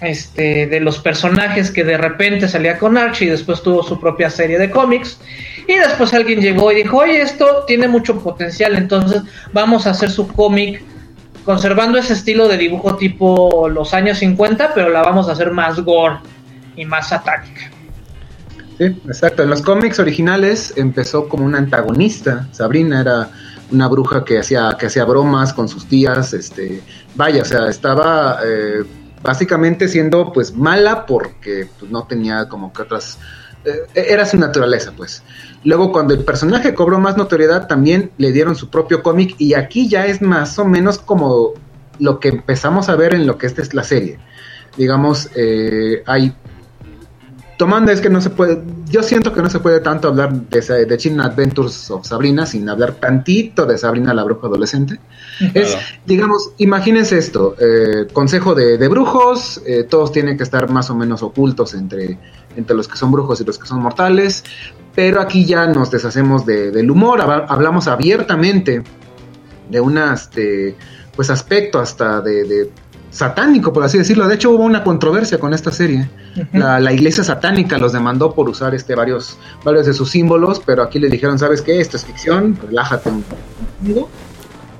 [0.00, 4.28] este de los personajes que de repente salía con Archie y después tuvo su propia
[4.30, 5.20] serie de cómics
[5.68, 9.22] y después alguien llegó y dijo oye esto tiene mucho potencial entonces
[9.52, 10.82] vamos a hacer su cómic
[11.44, 15.80] conservando ese estilo de dibujo tipo los años 50 pero la vamos a hacer más
[15.80, 16.16] gore
[16.76, 17.70] y más satánica
[18.78, 19.42] Sí, exacto.
[19.42, 22.48] En los cómics originales empezó como una antagonista.
[22.52, 23.30] Sabrina era
[23.70, 26.32] una bruja que hacía, que hacía bromas con sus tías.
[26.32, 26.82] Este,
[27.14, 28.82] vaya, o sea, estaba eh,
[29.22, 33.18] básicamente siendo pues mala porque pues, no tenía como que otras.
[33.64, 35.22] eh, era su naturaleza, pues.
[35.64, 39.34] Luego, cuando el personaje cobró más notoriedad, también le dieron su propio cómic.
[39.38, 41.54] Y aquí ya es más o menos como
[41.98, 44.18] lo que empezamos a ver en lo que esta es la serie.
[44.76, 46.34] Digamos, eh, hay
[47.62, 50.96] tomando es que no se puede, yo siento que no se puede tanto hablar de,
[50.96, 54.98] Chilling Adventures of Sabrina sin hablar tantito de Sabrina la bruja adolescente.
[55.54, 60.90] Es, digamos, imagínense esto, eh, consejo de, de brujos, eh, todos tienen que estar más
[60.90, 62.18] o menos ocultos entre,
[62.56, 64.42] entre los que son brujos y los que son mortales,
[64.94, 68.82] pero aquí ya nos deshacemos de- del humor, hab- hablamos abiertamente
[69.70, 70.76] de un este,
[71.16, 72.70] pues aspecto hasta de, de
[73.10, 74.26] satánico, por así decirlo.
[74.28, 76.08] De hecho, hubo una controversia con esta serie.
[76.52, 80.82] La, la iglesia satánica los demandó por usar este varios, varios de sus símbolos, pero
[80.82, 81.80] aquí les dijeron, ¿sabes qué?
[81.80, 84.08] Esto es ficción, relájate un poquito.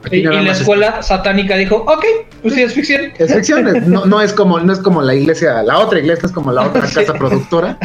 [0.04, 2.04] Aquí y, la es- escuela satánica dijo ok
[2.42, 5.62] pues sí es ficción es ficción, no, no es como no es como la iglesia,
[5.62, 6.94] la otra iglesia es como la otra Sí.
[6.96, 7.78] casa productora.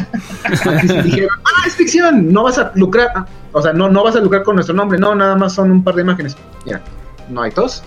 [0.43, 4.15] Aquí dijeron, ah, es ficción, no vas a lucrar, ah, o sea, no, no vas
[4.15, 6.36] a lucrar con nuestro nombre, no, nada más son un par de imágenes.
[6.65, 6.82] Ya,
[7.30, 7.84] no hay tos.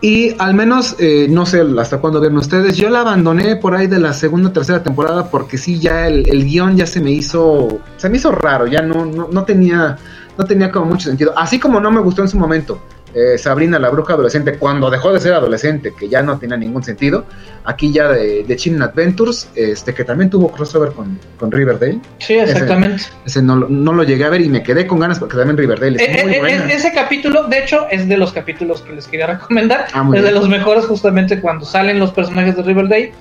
[0.00, 3.86] Y al menos, eh, no sé hasta cuándo vieron ustedes, yo la abandoné por ahí
[3.86, 7.12] de la segunda o tercera temporada porque sí, ya el, el guion ya se me
[7.12, 9.96] hizo, se me hizo raro, ya no, no, no tenía,
[10.36, 11.32] no tenía como mucho sentido.
[11.36, 12.80] Así como no me gustó en su momento
[13.14, 16.82] eh, Sabrina la bruja adolescente, cuando dejó de ser adolescente, que ya no tenía ningún
[16.82, 17.24] sentido,
[17.64, 22.34] aquí ya de, de Chilling Adventures, este que también tuvo crossover con, con Riverdale, sí
[22.34, 25.36] exactamente ese no, lo- no lo llegué a ver y me quedé con ganas porque
[25.36, 26.72] también Riverdale es Eh, muy eh, buena.
[26.72, 29.86] ese capítulo, de hecho, es de los capítulos que les quería recomendar.
[29.92, 33.12] Ah, es de los mejores justamente cuando salen los personajes de Riverdale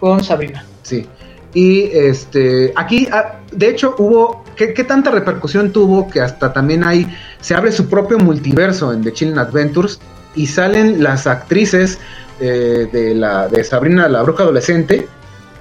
[0.00, 0.64] con Sabrina.
[0.82, 1.06] Sí.
[1.54, 6.82] Y este, aquí, ah, de hecho, hubo, ¿qué, qué tanta repercusión tuvo que hasta también
[6.84, 7.06] hay,
[7.40, 10.00] se abre su propio multiverso en The Chilling Adventures
[10.34, 12.00] y salen las actrices
[12.40, 15.06] eh, de, la, de Sabrina la bruja adolescente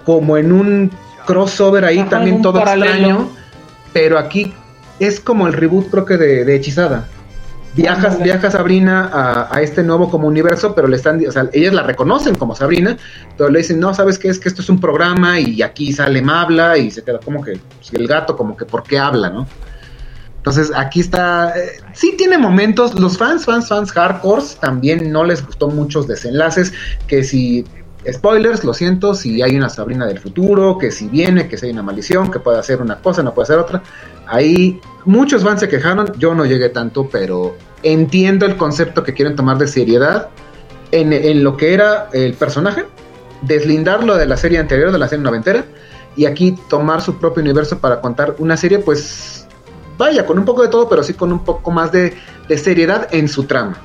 [0.03, 0.91] como en un
[1.27, 2.91] crossover ahí Ajá, también todo paralelo.
[2.91, 3.29] extraño,
[3.93, 4.51] pero aquí
[4.99, 7.07] es como el reboot creo que de, de Hechizada.
[7.75, 11.73] Viajas, viaja Sabrina a, a este nuevo como universo, pero le están, o sea, ellas
[11.73, 12.97] la reconocen como Sabrina,
[13.35, 14.29] pero le dicen, no, ¿sabes qué?
[14.29, 17.59] Es que esto es un programa y aquí sale Mabla y se queda como que
[17.77, 19.47] pues, el gato, como que ¿por qué habla, no?
[20.43, 25.43] Entonces aquí está, eh, sí tiene momentos, los fans, fans, fans hardcores también no les
[25.43, 26.73] gustó muchos desenlaces,
[27.07, 27.65] que si,
[28.11, 31.71] spoilers, lo siento, si hay una Sabrina del futuro, que si viene, que si hay
[31.71, 33.81] una maldición, que puede hacer una cosa, no puede hacer otra,
[34.27, 39.35] ahí muchos fans se quejaron, yo no llegué tanto, pero entiendo el concepto que quieren
[39.35, 40.29] tomar de seriedad
[40.91, 42.85] en, lo que era el personaje,
[43.41, 45.65] deslindarlo de la serie anterior, de la serie noventera,
[46.15, 49.47] y aquí tomar su propio universo para contar una serie, pues
[49.97, 52.13] vaya, con un poco de todo, pero sí con un poco más de
[52.57, 53.77] seriedad en su trama.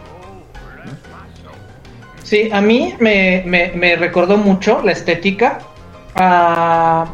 [2.28, 5.60] Sí, a mí me, me- me recordó mucho la estética
[6.14, 7.06] a,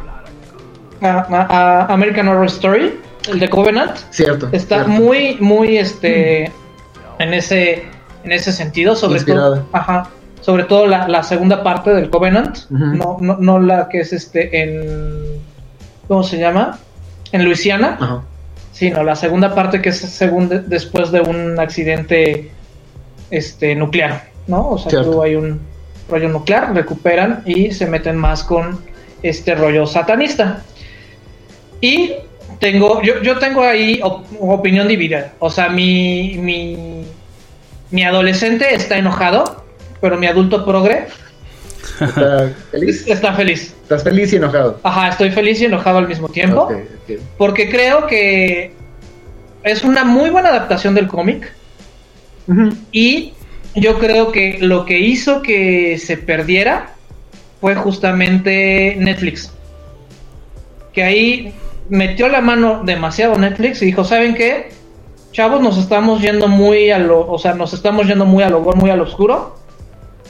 [1.01, 2.99] a- a- a American Horror Story,
[3.29, 3.95] el de Covenant.
[4.09, 4.49] Cierto.
[4.51, 4.91] Está cierto.
[4.91, 6.51] muy, muy este
[7.19, 7.83] en ese,
[8.25, 9.55] en ese sentido, sobre Inspirada.
[9.61, 10.09] todo, ajá,
[10.41, 14.61] sobre todo la, la segunda parte del Covenant, no, no, no la que es este
[14.63, 15.39] en
[16.09, 16.77] ¿cómo se llama?
[17.31, 18.21] En Luisiana, Ajá.
[18.73, 22.51] sino la segunda parte que es según de- después de un accidente
[23.31, 24.69] este nuclear, ¿no?
[24.71, 25.11] O sea, Cierto.
[25.11, 25.59] tuvo ahí un
[26.09, 28.79] rollo nuclear, recuperan y se meten más con
[29.23, 30.63] este rollo satanista.
[31.81, 32.13] Y
[32.59, 35.33] tengo, yo, yo tengo ahí op- opinión dividida.
[35.39, 37.05] O sea, mi, mi,
[37.91, 39.63] mi adolescente está enojado,
[40.01, 41.07] pero mi adulto progre
[41.99, 43.07] ¿Estás feliz?
[43.07, 43.75] está feliz.
[43.83, 44.79] ¿Estás feliz y enojado?
[44.83, 46.69] Ajá, estoy feliz y enojado al mismo tiempo.
[47.37, 48.73] Porque creo que
[49.63, 51.51] es una muy buena adaptación del cómic.
[52.91, 53.33] Y
[53.75, 56.93] yo creo que lo que hizo que se perdiera
[57.59, 59.51] fue justamente Netflix.
[60.93, 61.53] Que ahí
[61.89, 64.69] metió la mano demasiado Netflix y dijo, ¿saben qué?
[65.31, 68.61] Chavos, nos estamos yendo muy a lo, o sea, nos estamos yendo muy a lo
[68.61, 69.57] muy al oscuro.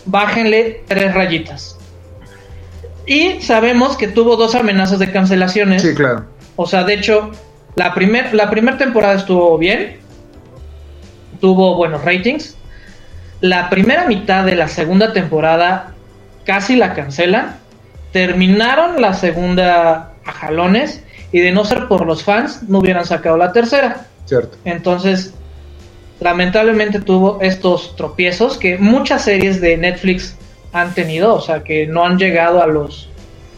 [0.05, 1.77] Bájenle tres rayitas.
[3.05, 5.83] Y sabemos que tuvo dos amenazas de cancelaciones.
[5.83, 6.25] Sí, claro.
[6.55, 7.29] O sea, de hecho,
[7.75, 9.97] la primera la primer temporada estuvo bien.
[11.39, 12.57] Tuvo buenos ratings.
[13.45, 15.93] La primera mitad de la segunda temporada
[16.45, 17.57] casi la cancelan.
[18.11, 21.03] Terminaron la segunda a jalones.
[21.31, 24.07] Y de no ser por los fans, no hubieran sacado la tercera.
[24.25, 24.57] Cierto.
[24.65, 25.35] Entonces,
[26.19, 30.35] lamentablemente tuvo estos tropiezos que muchas series de Netflix
[30.73, 33.09] han tenido, o sea, que no han llegado a los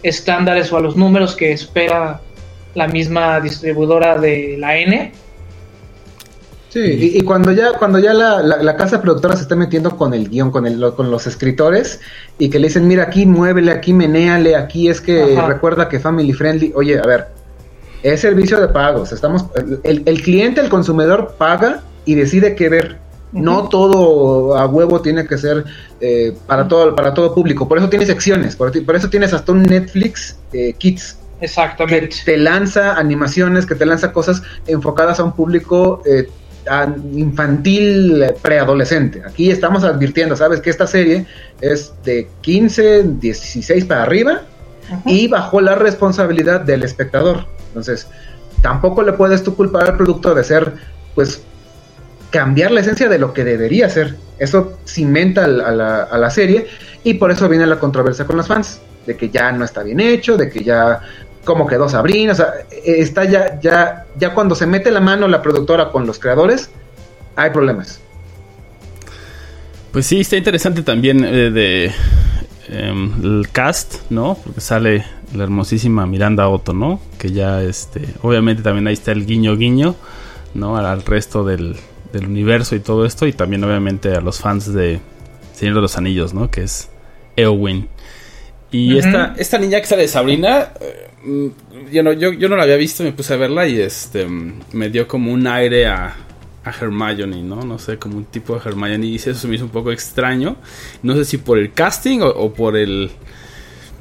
[0.03, 2.19] estándares o a los números que espera
[2.75, 5.13] la misma distribuidora de la N.
[6.85, 9.95] Sí, y, y cuando ya, cuando ya la, la- la casa productora se está metiendo
[9.97, 11.99] con el guion, con, el, lo- con los escritores,
[12.37, 15.47] y que le dicen, mira, aquí muévele, aquí menéale, aquí es que Ajá.
[15.47, 16.71] recuerda que family friendly.
[16.75, 17.27] Oye, a ver,
[18.03, 19.11] es servicio de pagos.
[19.11, 19.45] Estamos,
[19.83, 22.97] el, el cliente, el consumidor paga y decide qué ver.
[23.33, 25.65] No todo a huevo tiene que ser
[25.99, 27.67] eh, para todo para todo público.
[27.67, 28.55] Por eso tienes secciones.
[28.55, 32.15] Por, por eso tienes hasta un Netflix eh, Kids que Exactamente.
[32.23, 36.29] te lanza animaciones, que te lanza cosas enfocadas a un público eh,
[37.13, 39.21] infantil eh, preadolescente.
[39.25, 40.61] Aquí estamos advirtiendo, ¿sabes?
[40.61, 41.25] Que esta serie
[41.61, 44.41] es de 15, 16 para arriba
[45.05, 47.45] y bajo la responsabilidad del espectador.
[47.69, 48.07] Entonces,
[48.61, 50.73] tampoco le puedes tú culpar al producto de ser,
[51.15, 51.41] pues,
[52.29, 54.15] cambiar la esencia de lo que debería ser.
[54.39, 56.67] Eso cimenta al- a la, a la serie
[57.03, 59.99] y por eso viene la controversia con los fans, de que ya no está bien
[59.99, 60.99] hecho, de que ya
[61.47, 65.41] cómo quedó Sabrina, o sea, está ya, ya, ya cuando se mete la mano la
[65.41, 66.69] productora con los creadores,
[67.37, 68.01] hay problemas.
[69.93, 71.91] Pues sí, está interesante también eh, de
[72.67, 74.37] em, el cast, ¿no?
[74.43, 76.99] Porque sale la hermosísima Miranda Otto, ¿no?
[77.17, 79.95] Que ya, este, obviamente también ahí está el guiño guiño,
[80.53, 80.75] ¿no?
[80.75, 81.77] Al, al resto del,
[82.11, 84.99] del universo y todo esto, y también obviamente a los fans de
[85.53, 86.51] Señor de los Anillos, ¿no?
[86.51, 86.89] Que es
[87.37, 87.87] Eowyn.
[88.71, 91.47] Y esta, esta niña que sale de Sabrina, eh, mm,
[91.91, 94.61] yo, no, yo, yo no la había visto, me puse a verla y este mm,
[94.73, 96.15] me dio como un aire a,
[96.63, 97.61] a Hermione, ¿no?
[97.61, 100.57] No sé, como un tipo de Hermione y eso se me hizo un poco extraño.
[101.01, 103.09] No sé si por el casting o, o por el,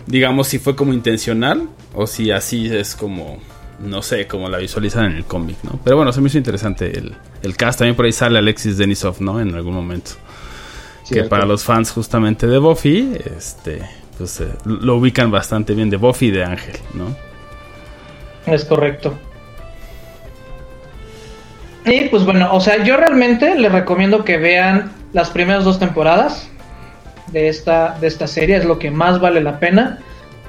[0.07, 3.39] digamos, si fue como intencional o si así es como,
[3.81, 5.79] no sé, como la visualizan en el cómic, ¿no?
[5.85, 7.79] Pero bueno, se me hizo interesante el, el cast.
[7.79, 9.41] También por ahí sale Alexis Denisov, ¿no?
[9.41, 10.13] En algún momento.
[11.09, 13.81] Que para los fans justamente de Buffy, este,
[14.17, 17.15] pues lo ubican bastante bien de Buffy y de Ángel, ¿no?
[18.47, 19.15] Es correcto.
[21.85, 26.51] Y pues bueno, o sea, yo realmente les recomiendo que vean las primeras dos temporadas
[27.29, 29.99] de esta, de esta serie, es lo que más vale la pena,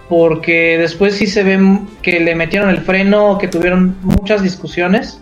[0.10, 5.22] porque después sí se ven que le metieron el freno, que tuvieron muchas discusiones.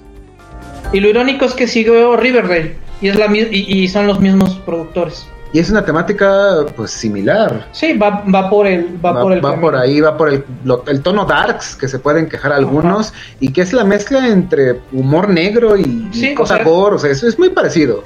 [0.94, 5.28] Y lo irónico es que siguió Riverdale y, es la, y son los mismos productores.
[5.56, 7.70] Y es una temática, pues, similar.
[7.72, 10.44] Sí, va, va por el va, Va, por el va por ahí, va por el,
[10.66, 14.82] lo- el tono darks que se pueden quejar algunos y que es la mezcla entre
[14.92, 18.04] humor negro y, y Sí, o cosa sea- gore, o sea, eso es muy parecido.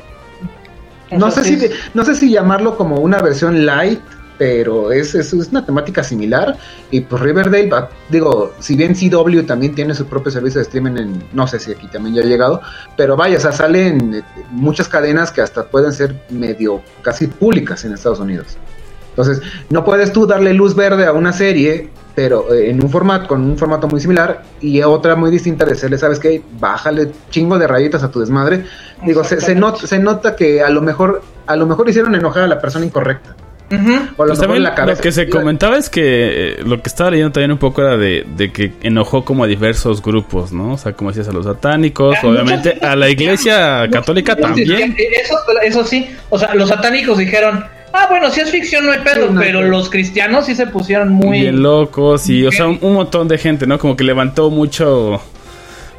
[1.12, 1.58] No sé, si,
[1.96, 4.00] no sé si llamarlo como una versión light,
[4.40, 6.58] pero es, es, es una temática similar.
[6.90, 10.98] Y pues Riverdale, va- digo, si bien CW también tiene su propio servicio de streaming
[10.98, 12.62] en, no sé si aquí también ya ha llegado,
[12.98, 17.86] pero vaya, o sea, salen eh, muchas cadenas que hasta pueden ser medio casi públicas
[17.86, 18.58] en Estados Unidos.
[19.10, 23.28] Entonces, no puedes tú darle luz verde a una serie, pero eh, en un formato,
[23.28, 26.42] con un formato muy similar, y otra muy distinta de decirle, ¿sabes qué?
[26.60, 28.64] Bájale chingo de rayitas a tu desmadre.
[29.06, 32.44] Digo, se, se, not- se nota que a lo mejor, a lo mejor hicieron enojar
[32.44, 33.36] a la persona incorrecta.
[33.72, 33.92] Ujú.
[33.92, 34.98] O a lo Pues mejor también en la cabeza.
[34.98, 37.98] lo que se comentaba es que eh, lo que estaba leyendo también un poco era
[37.98, 40.74] de, de que enojó como a diversos grupos, ¿no?
[40.74, 44.96] O sea, como decías, a los satánicos, Ah, obviamente a la iglesia católica también.
[44.98, 49.00] Eso, eso sí, o sea, los satánicos dijeron, ah, bueno, si es ficción no hay
[49.00, 51.42] pedo, Sí, no hay pero los cristianos sí se pusieron muy...
[51.42, 53.78] Bien locos y, o sea, un, un montón de gente, ¿no?
[53.78, 55.22] Como que levantó mucho,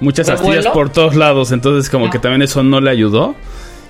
[0.00, 2.11] muchas astillas por todos lados, entonces como Ah.
[2.11, 3.35] que también eso no le ayudó.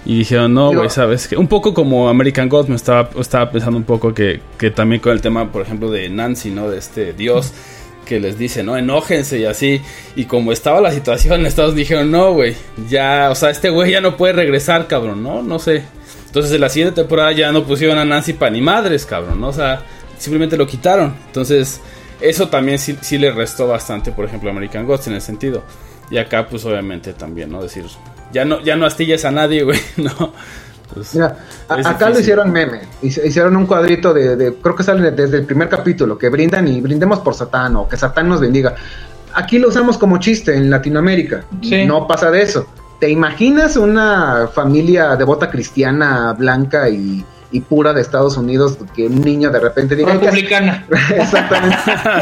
[0.07, 1.29] Y dijeron, no, Digo- güey, ¿sabes?
[1.29, 5.01] que Un poco como American Gods, me estaba, estaba pensando un poco que, que también
[5.01, 6.71] con el tema, por ejemplo, de Nancy, ¿no?
[6.71, 7.53] De este Dios
[8.07, 8.77] que les dice, ¿no?
[8.77, 9.81] Enójense y así.
[10.17, 12.57] Y como estaba la situación, Estados dijeron, no, güey,
[12.89, 15.43] ya, o sea, este güey ya no puede regresar, cabrón, ¿no?
[15.43, 15.85] No sé.
[16.27, 19.49] Entonces en la siguiente temporada ya no pusieron a Nancy para ni madres, cabrón, ¿no?
[19.49, 19.83] O sea,
[20.17, 21.15] simplemente lo quitaron.
[21.27, 21.81] Entonces,
[22.21, 25.63] eso también sí, sí le restó bastante, por ejemplo, a American Gods en el sentido.
[26.11, 27.63] Y acá, pues obviamente también, ¿no?
[27.63, 27.85] Decir,
[28.33, 30.33] ya no, ya no astillas a nadie, güey, ¿no?
[30.93, 31.37] Pues, Mira,
[31.69, 32.81] acá lo hicieron meme.
[33.03, 36.81] Hicieron un cuadrito de, de- creo que sale desde el primer capítulo, que brindan y
[36.81, 38.75] brindemos por Satán o que Satán nos bendiga.
[39.35, 41.45] Aquí lo usamos como chiste en Latinoamérica.
[41.63, 41.85] Sí.
[41.85, 42.67] No pasa de eso.
[42.99, 49.23] ¿Te imaginas una familia devota cristiana, blanca y, y pura de Estados Unidos que un
[49.23, 50.87] niño de repente diga "Hay que Republicana.
[51.17, 51.77] Exactamente.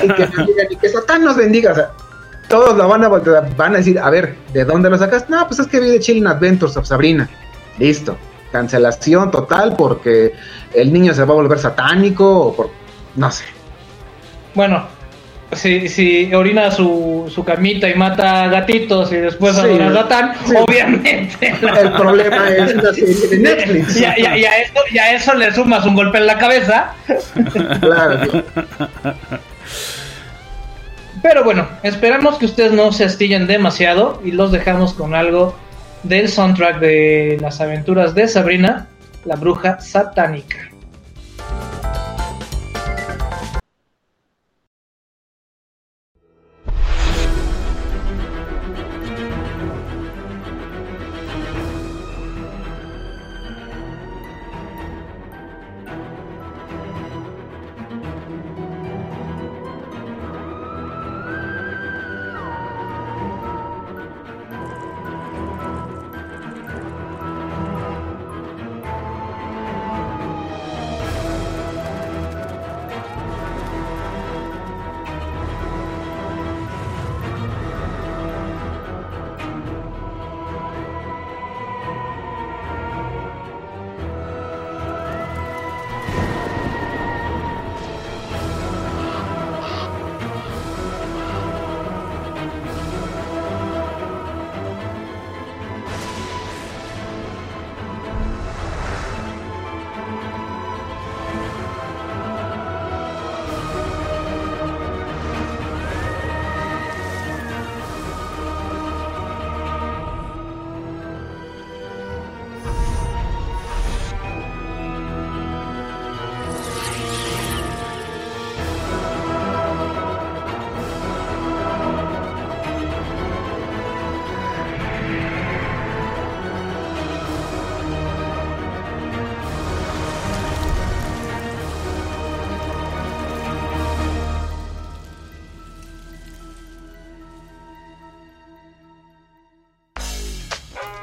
[0.05, 0.29] y, que
[0.71, 1.73] y que Satán nos bendiga.
[1.73, 1.91] O sea,
[2.49, 5.29] todos lo van a, van a decir, a ver, ¿de dónde lo sacas?
[5.29, 7.29] No, pues es que vi de Chilling Adventures of Sabrina.
[7.79, 8.17] Listo.
[8.51, 10.33] Cancelación total porque
[10.75, 12.71] el niño se va a volver satánico o por...
[13.17, 13.45] No sé.
[14.55, 14.87] Bueno,
[15.53, 19.61] si, si orina su, su camita y mata gatitos y después Sí.
[19.81, 20.55] a Satán, Sí.
[20.57, 21.55] obviamente.
[21.81, 23.97] El problema es una serie de Netflix.
[24.01, 26.27] Y, a- y a- y a eso, y a eso le sumas un golpe en
[26.27, 26.93] la cabeza.
[27.81, 28.45] Claro.
[31.23, 35.55] Pero bueno, esperamos que ustedes no se astillen demasiado y los dejamos con algo
[36.03, 38.87] del soundtrack de las aventuras de Sabrina,
[39.25, 40.71] la bruja satánica.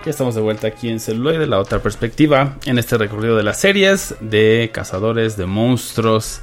[0.05, 3.59] Ya estamos de vuelta aquí en Celuloide, la otra perspectiva, en este recorrido de las
[3.59, 6.41] series de cazadores de monstruos,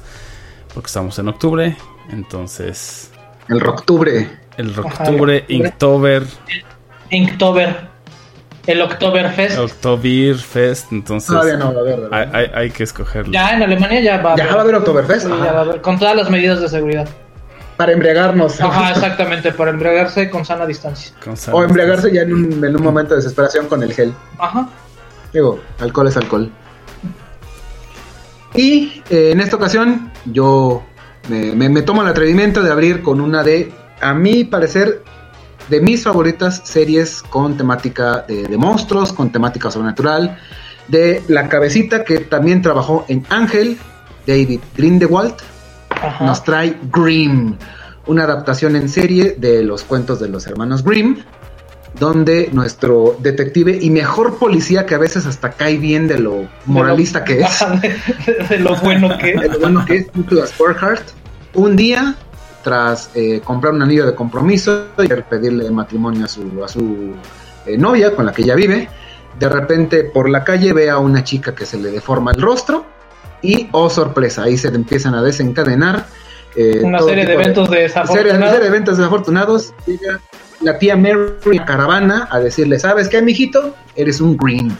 [0.73, 1.77] porque estamos en octubre,
[2.11, 3.09] entonces
[3.47, 4.29] El Roctubre.
[4.57, 5.45] el octubre.
[5.47, 6.23] Inktober,
[7.09, 7.75] Inktober,
[8.67, 9.57] el Oktoberfest.
[9.57, 12.09] October Fest, entonces Todavía no va a haber.
[12.13, 13.31] hay, hay- hay que escogerlo.
[13.31, 15.21] Ya en Alemania ya va a Ya va a haber Oktoberfest.
[15.27, 17.07] Sí, ya va a haber, con todas las medidas de seguridad.
[17.77, 18.61] Para embriagarnos.
[18.61, 21.11] Ajá, exactamente, para embriagarse con sana distancia.
[21.23, 24.13] Con O embriagarse ya en un, en un momento de desesperación con el gel.
[24.37, 24.69] Ajá.
[25.33, 26.51] Digo, alcohol es alcohol.
[28.55, 30.83] Y eh, en esta ocasión yo
[31.29, 35.01] me, me- me tomo el atrevimiento de abrir con una de, a mi parecer,
[35.69, 40.37] de mis favoritas series con temática de, de monstruos, con temática sobrenatural,
[40.87, 43.77] de la cabecita que también trabajó en Ángel,
[44.27, 45.33] David Grindelwald,
[46.03, 46.25] Ajá.
[46.25, 47.55] nos trae Grimm,
[48.07, 51.17] una adaptación en serie de los cuentos de los hermanos Grimm,
[51.99, 57.23] donde nuestro detective y mejor policía, que a veces hasta cae bien de lo moralista
[57.23, 59.51] que es, de, de lo bueno que de es.
[59.53, 61.03] lo bueno que es Nicholas Burkhardt,
[61.53, 62.15] un día,
[62.63, 67.13] tras eh, comprar un anillo de compromiso y pedirle matrimonio a su, a su
[67.65, 68.89] eh, novia con la que ella vive,
[69.37, 72.85] de repente por la calle ve a una chica que se le deforma el rostro
[73.43, 76.07] y, oh sorpresa, ahí se le empiezan a desencadenar
[76.55, 78.49] eh, Una serie de eventos serie, desafortunados.
[78.49, 79.73] serie de eventos desafortunados.
[79.85, 80.19] Llega
[80.61, 83.75] la tía Mary a caravana a decirle, ¿sabes qué, mijito?
[83.95, 84.71] Eres un Grimm.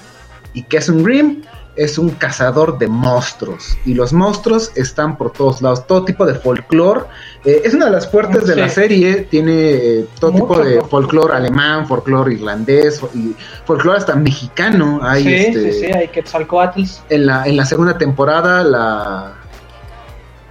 [0.54, 1.42] ¿Y qué es un Grimm?
[1.76, 3.78] Es un cazador de monstruos.
[3.86, 5.88] Y los monstruos están por todos lados.
[5.88, 7.02] Todo tipo de folclore.
[7.46, 9.28] Eh, es una de las fuertes de la serie.
[9.30, 11.34] Tiene eh, todo Mucho tipo de folclore.
[11.34, 13.36] alemán, folclore irlandés, y
[13.66, 15.00] folclore hasta mexicano.
[15.02, 17.04] Hay sí, este, sí, sí, hay Quetzalcoatls.
[17.10, 19.34] en la, en la segunda temporada, la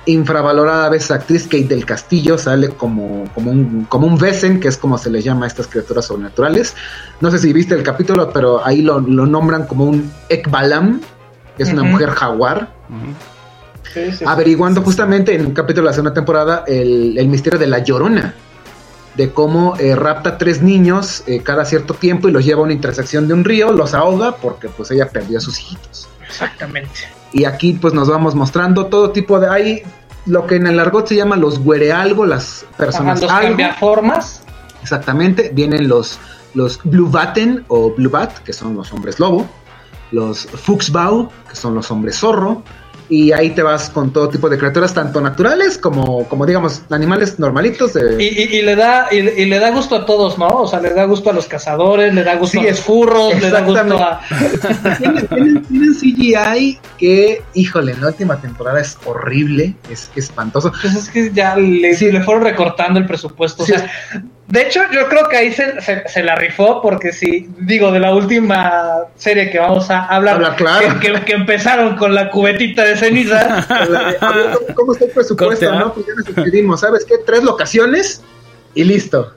[0.07, 4.77] infravalorada veces actriz Kate del Castillo sale como, como, un, como un Vesen, que es
[4.77, 6.75] como se les llama a estas criaturas sobrenaturales.
[7.21, 11.01] No sé si viste el capítulo, pero ahí lo, lo nombran como un Ekbalam,
[11.63, 13.15] es una mujer jaguar, Ujú.
[13.93, 14.25] Sí, sí, sí.
[14.27, 18.35] averiguando justamente en un capítulo de la segunda temporada el, el misterio de la llorona.
[19.17, 22.73] de cómo eh, rapta tres niños eh, cada cierto tiempo y los lleva a una
[22.73, 26.09] intersección de un río, los ahoga porque pues ella perdió a sus hijitos.
[26.27, 26.91] Exactamente.
[27.33, 29.49] Y aquí pues nos vamos mostrando todo tipo de...
[29.51, 29.83] Hay
[30.25, 33.49] lo que en el argot se llama los güerealgo, las Ajá, personas los algo.
[33.49, 34.43] cambiaformas.
[34.83, 36.19] Exactamente, vienen los,
[36.55, 39.47] los Blue Batten o Blue Bat, que son los hombres lobo,
[40.13, 42.63] los Fuchsbau, que son los hombres zorro,
[43.09, 47.39] y ahí te vas con todo tipo de criaturas, tanto naturales como, como digamos, animales
[47.39, 47.93] normalitos.
[47.93, 48.23] De...
[48.23, 50.47] Y, y- y le da y, y le da gusto a todos, ¿no?
[50.49, 53.39] O sea, le da gusto a los cazadores, le da gusto Sí, a los furros,
[53.39, 54.21] le da gusto a...
[54.99, 60.73] tienen, tienen- tienen CGI que, híjole, en la última temporada es horrible, es espantoso.
[60.81, 62.11] Pues es que ya le, Sí.
[62.11, 63.65] le fueron recortando el presupuesto.
[63.67, 63.73] Sí.
[63.73, 63.91] O sea,
[64.49, 68.01] de hecho, yo creo que ahí se, se- se la rifó porque si, digo, de
[68.01, 71.01] la última serie que vamos a hablar, Habla claro.
[71.01, 73.65] que, que- que empezaron con la cubetita de ceniza,
[74.75, 75.37] ¿Cómo, está el presupuesto?
[75.37, 75.67] Corte.
[75.67, 75.95] ¿no?
[75.95, 77.15] Pues ya nos despedimos, ¿sabes qué?
[77.25, 78.23] Tres locaciones
[78.75, 79.33] y listo.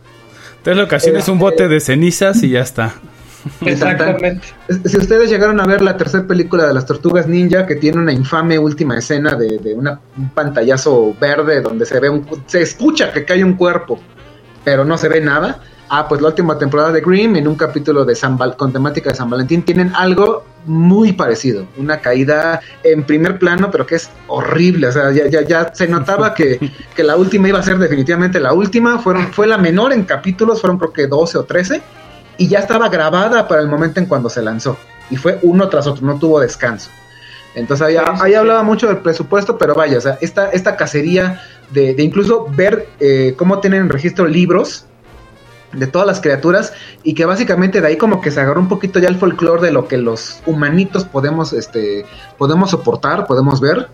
[0.63, 2.95] Tres locaciones, un bote de cenizas y ya está.
[3.61, 4.47] exactamente.
[4.85, 8.11] Si ustedes llegaron a ver la tercera película de las Tortugas Ninja, que tiene una
[8.11, 12.61] infame última escena de, de una- un pantallazo verde donde se ve un, cu- se
[12.63, 13.99] escucha que cae un cuerpo,
[14.65, 15.59] pero no se ve nada.
[15.87, 19.11] Ah, pues la última temporada de Grimm, en un capítulo de San Val- con temática
[19.11, 21.67] de San Valentín, tienen algo muy parecido.
[21.77, 24.87] Una caída en primer plano, pero que es horrible.
[24.87, 28.39] O sea, ya, ya, ya se notaba que, que la última iba a ser definitivamente
[28.39, 28.97] la última.
[28.97, 31.81] Fueron, fue la menor en capítulos, fueron creo que 12 o 13
[32.39, 34.77] y ya estaba grabada para el momento en cuando se lanzó.
[35.11, 36.89] Y fue uno tras otro, no tuvo descanso.
[37.55, 41.41] Entonces ahí, ahí hablaba mucho del presupuesto, pero vaya, o sea, esta, esta cacería
[41.71, 44.85] de, de incluso ver eh, cómo tienen en registro libros
[45.71, 48.99] de todas las criaturas y que básicamente de ahí como que se agarró un poquito
[48.99, 52.05] ya el folclore de lo que los humanitos podemos, este,
[52.37, 53.87] podemos soportar, podemos ver.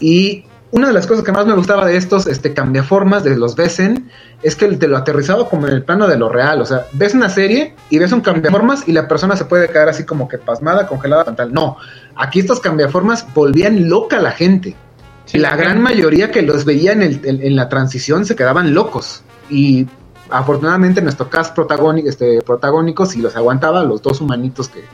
[0.00, 0.44] Y
[0.76, 4.10] una de las cosas que más me gustaba de estos este, cambiaformas, de los Besen,
[4.42, 6.60] es que te lo aterrizaba como en el plano de lo real.
[6.60, 9.88] O sea, ves una serie y ves un cambiaformas y la persona se puede quedar
[9.88, 11.52] así como que pasmada, congelada, tal.
[11.52, 11.78] No,
[12.14, 14.76] aquí estos cambiaformas volvían loca a la gente.
[15.24, 18.74] Sí, la gran mayoría que los veía en, el- en- en la transición se quedaban
[18.74, 19.22] locos.
[19.48, 19.86] Y
[20.30, 24.84] afortunadamente nuestro cast protagónico, este, protagónico sí los aguantaba, los dos humanitos que,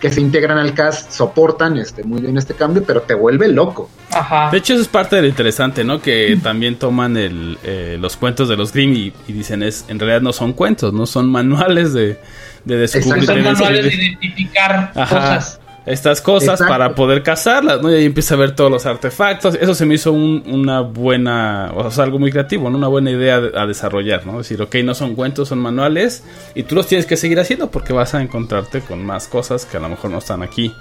[0.00, 3.90] que se integran al cast soportan este, muy bien este cambio, pero te vuelve loco.
[4.12, 4.50] Ajá.
[4.50, 6.00] De hecho, eso es parte de lo interesante, ¿no?
[6.00, 9.98] Que también toman el, eh, los cuentos de los Grimm y, y dicen, es en
[9.98, 12.18] realidad no son cuentos, no son manuales de,
[12.64, 13.26] de descubrir.
[13.26, 15.16] Son manuales de identificar Ajá.
[15.16, 15.59] cosas.
[15.86, 16.68] Estas cosas Exacto.
[16.72, 17.90] para poder cazarlas, ¿no?
[17.90, 19.54] Y ahí empieza a ver todos los artefactos.
[19.60, 22.76] Eso se me hizo un- una buena, o sea, algo muy creativo, ¿no?
[22.78, 24.38] Una buena idea de- a desarrollar, ¿no?
[24.38, 26.22] Decir, ok, no son cuentos, son manuales
[26.54, 29.78] y tú los tienes que seguir haciendo porque vas a encontrarte con más cosas que
[29.78, 30.72] a lo mejor no están aquí,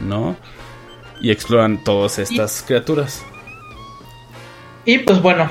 [0.00, 0.36] ¿no?
[1.20, 3.22] Y exploran todas estas criaturas.
[4.84, 5.48] Y pues bueno,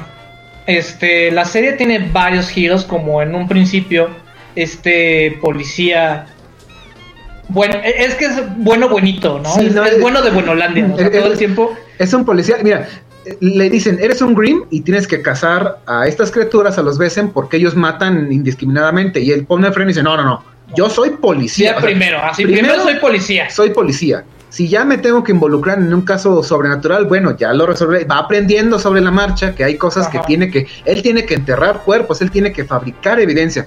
[0.68, 4.10] este, la serie tiene varios giros, como en un principio,
[4.56, 6.28] este policía.
[7.50, 9.54] Bueno, e- es que es bueno, buenito, ¿no?
[9.56, 11.76] Sí, es, no, es es- bueno de Buenolandia, o sea, es- todo el tiempo.
[12.00, 12.88] Es un policía, mira,
[13.26, 16.98] eh, le dicen, eres un Grimm y tienes que cazar a estas criaturas, a los
[16.98, 19.20] Besen, porque ellos matan indiscriminadamente.
[19.20, 20.44] Y él pone freno y dice, no, no, no,
[20.76, 21.72] yo soy policía.
[21.72, 23.50] Ya O sea, primero, así, primero, soy policía.
[23.50, 24.24] soy policía.
[24.50, 28.06] Si ya me tengo que involucrar en un caso sobrenatural, bueno, ya lo resolveré.
[28.06, 31.82] Va aprendiendo sobre la marcha que hay cosas que tiene que, él tiene que enterrar
[31.84, 33.66] cuerpos, él tiene que fabricar evidencia.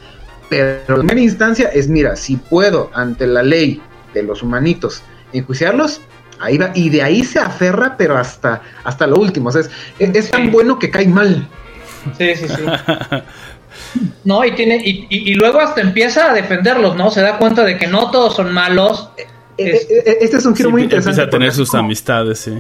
[0.49, 3.81] Pero en primera instancia es, mira, si puedo ante la ley
[4.15, 6.01] de los humanitos enjuiciarlos,
[6.41, 6.71] ahí va.
[6.75, 9.49] Y de ahí se aferra, pero hasta, hasta lo último.
[9.49, 11.47] O sea, es, es- es tan bueno que cae mal.
[12.17, 12.63] Sí, sí, sí.
[14.25, 17.11] No, y tiene, y, y- y luego hasta empieza a defenderlos, ¿no?
[17.11, 19.11] Se da cuenta de que no todos son malos.
[19.59, 21.21] Eh, eh, eh, Este es un giro Sí, muy interesante.
[21.21, 22.59] empieza a tener sus como- amistades, sí.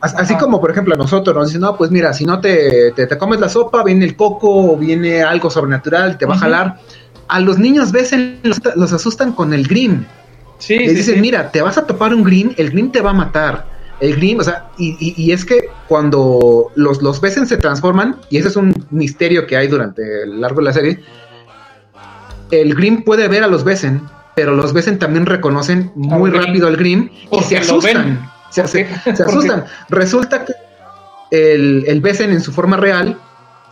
[0.00, 0.42] As- Así Ajá.
[0.42, 3.18] como, por ejemplo, a nosotros nos dicen, no, pues mira, si no te, te, te
[3.18, 6.80] comes la sopa, viene el coco o viene algo sobrenatural, te va a jalar.
[7.28, 10.04] A los niños ves, los, los asustan con el Grimm.
[10.58, 11.20] Sí, Les sí, dicen, sí.
[11.20, 13.66] mira, te vas a topar un Grimm, el Grimm te va a matar.
[14.00, 18.16] El Grimm, o sea, y, y- y es que cuando los, los Besen se transforman,
[18.30, 21.00] y ese es un misterio que hay durante el largo de la serie,
[22.50, 24.02] el Grimm puede ver a los Besen,
[24.34, 28.30] pero los Besen también reconocen muy rápido al Grimm y se asustan.
[28.50, 28.86] Se, ¿Por se-
[29.26, 29.64] asustan.
[29.88, 30.52] Resulta que
[31.30, 33.18] el, el Besen en su forma real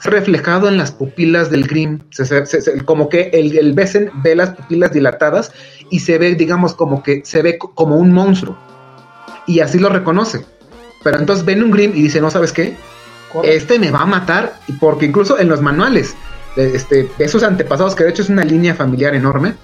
[0.03, 2.01] reflejado en las pupilas del Grimm.
[2.11, 5.53] Se- se- se- se- como que el, el Besen ve las pupilas dilatadas
[5.91, 8.59] y se ve, digamos, como que se ve co- como un monstruo.
[9.47, 10.45] Y así lo reconoce.
[11.03, 12.77] Pero entonces ven un Grimm y dice, no sabes qué,
[13.43, 16.15] este me va a matar, porque incluso en los manuales
[16.57, 19.55] de, este, de sus antepasados, que de hecho es una línea familiar enorme,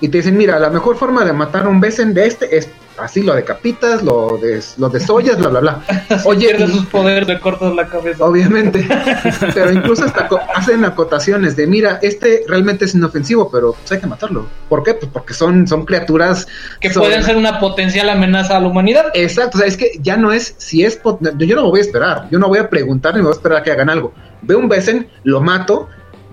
[0.00, 2.68] y te dicen, mira, la mejor forma de matar a un Besen de este es
[3.02, 5.82] así lo decapitas, lo, des, lo desollas, bla, bla, bla.
[6.24, 8.24] Oye, sus poderes, le cortas la cabeza.
[8.24, 8.86] Obviamente,
[9.54, 14.06] pero incluso hasta hacen acotaciones de, mira, este realmente es inofensivo, pero pues, hay que
[14.06, 14.46] matarlo.
[14.68, 14.94] ¿Por qué?
[14.94, 16.46] Pues porque son, son criaturas
[16.80, 19.06] que pueden ser una potencial amenaza a la humanidad.
[19.14, 21.80] Exacto, o sea, es que ya no es si es pot- yo no me voy
[21.80, 23.90] a esperar, yo no voy a preguntar ni me voy a esperar a que hagan
[23.90, 24.12] algo.
[24.42, 25.88] Veo un Besen, lo mato,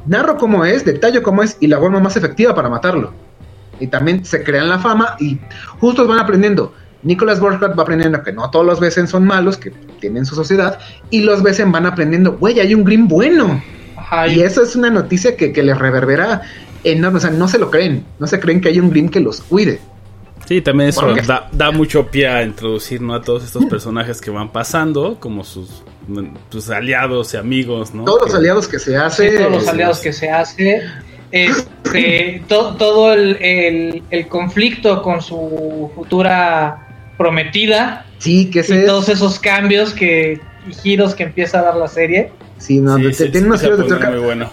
[0.06, 3.14] narro cómo es, detallo cómo es y la forma más efectiva para matarlo.
[3.80, 5.38] Y también se crean la fama y
[5.80, 6.74] justos van aprendiendo.
[7.04, 10.80] Nicholas Borchardt va aprendiendo que no todos los Besen son malos, que tienen su sociedad,
[11.10, 13.62] y los Besen van aprendiendo, güey, hay un Grimm bueno.
[13.96, 16.42] Ajá, Y eso es una noticia que, que les reverbera
[16.84, 19.20] enorme, o sea, no se lo creen, no se creen que hay un Grimm que
[19.20, 19.80] los cuide.
[20.48, 23.14] Sí, también eso da, da mucho pie a introducir ¿no?
[23.14, 25.84] a todos estos personajes que van pasando, como sus,
[26.50, 28.06] sus aliados y amigos, ¿no?
[28.06, 29.38] Todos los aliados que se Sí, hace.
[29.38, 30.82] todos los aliados que se hace.
[31.32, 31.70] Este,
[32.48, 36.88] to- todo el, el- el conflicto con su futura
[37.18, 38.86] prometida Sí, que y ese es.
[38.86, 40.40] todos esos cambios que
[40.70, 42.32] y giros que empieza a dar la serie.
[42.58, 44.10] Sí, no, Sí, te- sí, tiene unos se giros de tuerca.
[44.10, 44.50] muy bueno.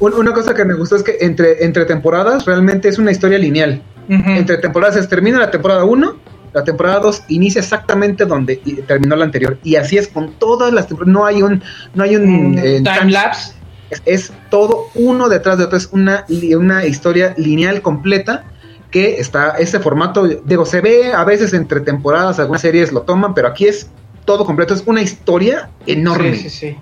[0.00, 3.38] Un- Una cosa que me gustó es que entre, entre temporadas realmente es una historia
[3.38, 3.82] lineal.
[4.08, 6.16] Entre temporadas es termina la temporada 1,
[6.54, 9.58] la temporada 2 inicia exactamente donde terminó la anterior.
[9.64, 11.12] Y así es con todas las temporadas.
[11.12, 11.62] No hay un,
[11.94, 13.52] no hay un Mm, eh, time lapse.
[13.90, 16.24] Es, es todo uno detrás de otro, es una,
[16.56, 18.44] una historia lineal completa
[18.90, 23.34] que está, ese formato, digo, se ve a veces entre temporadas, algunas series lo toman,
[23.34, 23.90] pero aquí es
[24.24, 26.34] todo completo, es una historia enorme.
[26.36, 26.76] Sí, sí, sí.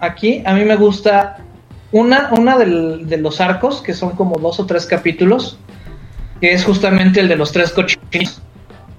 [0.00, 1.38] Aquí a mí me gusta
[1.92, 5.58] una, una del- de los arcos, que son como dos o tres capítulos,
[6.40, 8.42] que es justamente el de los tres cochinitos,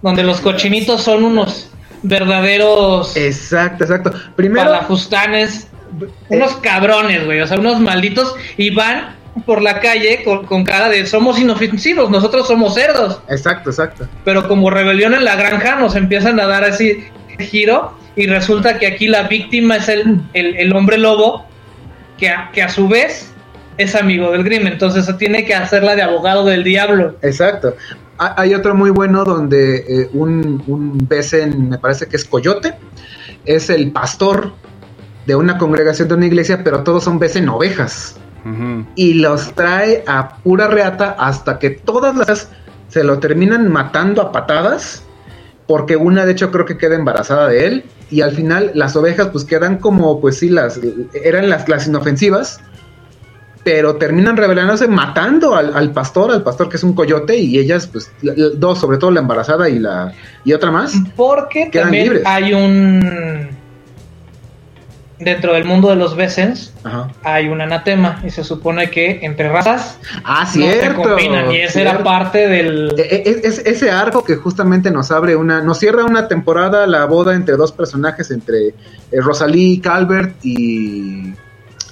[0.02, 1.70] donde los cochinitos son unos
[2.04, 4.14] verdaderos Exacto, exacto.
[4.36, 5.68] Primero, palafustanes,
[6.30, 9.16] unos cabrones, güey, o sea, unos malditos, y van
[9.46, 13.20] por la calle con, con cara de somos inofensivos, nosotros somos cerdos.
[13.30, 14.08] exacto, exacto.
[14.24, 17.04] Pero como rebelión en la granja nos empiezan a dar así
[17.40, 21.46] giro y resulta que aquí la víctima es el, el, el hombre lobo
[22.20, 23.32] que a, que a su vez
[23.80, 27.16] es amigo del Grimm, entonces tiene que hacerla de abogado del diablo.
[27.24, 27.76] Exacto.
[28.20, 32.76] Ha- Hay otro muy bueno donde eh, un, un Besen, me parece que es Coyote,
[33.46, 34.54] es el pastor
[35.26, 38.18] de una congregación de una iglesia, pero todos son Besen ovejas.
[38.96, 42.50] Y los trae a pura reata hasta que todas las
[42.90, 45.04] se lo terminan matando a patadas
[45.66, 49.28] porque una de hecho creo que queda embarazada de él y al final las ovejas
[49.28, 50.78] pues quedan como pues sí las
[51.14, 52.60] eran las, las inofensivas
[53.64, 57.88] pero terminan rebelándose matando al, al pastor al pastor que es un coyote y ellas
[57.88, 60.14] pues la- la- dos sobre todo la embarazada y la
[60.44, 62.24] y otra más Porque Quedan también libres.
[62.26, 63.50] hay un...
[65.24, 67.10] Dentro del mundo de los Besens Ajá.
[67.24, 71.58] hay un anatema y se supone que entre razas ah no se cierto combinan y
[71.58, 72.94] ese era parte del...
[72.98, 77.06] E- e- es, ese arco que justamente nos abre una, nos cierra una temporada la
[77.06, 78.74] boda entre dos personajes, entre eh,
[79.22, 81.34] Rosalie Calvert y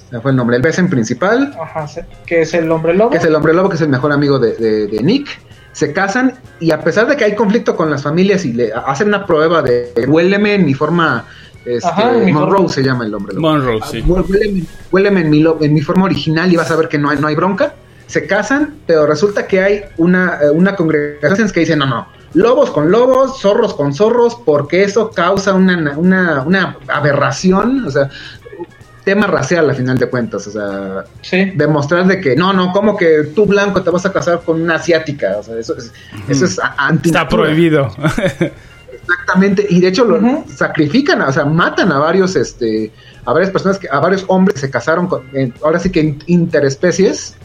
[0.09, 1.85] ¿cuál fue el nombre, el Besen principal, Ajá,
[2.25, 3.11] que es el hombre lobo.
[3.11, 5.27] que es el hombre lobo, que es el mejor amigo de, de- de Nick.
[5.73, 9.07] Se casan y a pesar de que hay conflicto con las familias y le hacen
[9.07, 11.23] una prueba de huéleme en mi forma,
[11.65, 12.69] este, Ajá, Monroe forma.
[12.69, 13.47] se llama el hombre lobo.
[13.49, 14.01] Monroe, sí.
[14.01, 16.97] Hue- Huéleme, huéleme en, mi lo- en mi forma original y vas a ver que
[16.97, 17.73] no hay, no hay bronca.
[18.07, 22.71] Se casan, pero resulta que hay una, eh, una congregación que dice, no, no, lobos
[22.71, 28.09] con lobos, zorros con zorros, porque eso causa una, una, una aberración, o sea,
[29.05, 31.51] tema racial a final de cuentas, o sea, Sí.
[31.55, 34.75] demostrar de que, no, no, como que tú blanco te vas a casar con una
[34.75, 35.91] asiática, o sea, eso es,
[36.27, 37.89] eso es anti Está prohibido.
[39.11, 42.91] Exactamente, y de hecho lo sacrifican, o sea, matan a varios, este,
[43.25, 45.99] a varias personas, que, a varios hombres que se casaron con, eh, ahora sí que
[46.01, 47.35] in- interespecies,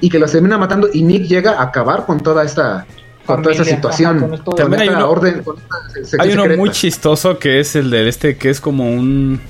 [0.00, 2.86] y que los termina matando, y Nick llega a acabar con toda esta,
[3.26, 5.42] con toda esta Familia, situación, ajá, con esto de- con También hay esta uno- orden,
[5.42, 6.60] con esta Hay uno secreta.
[6.60, 9.40] muy chistoso que es el de este, que es como un.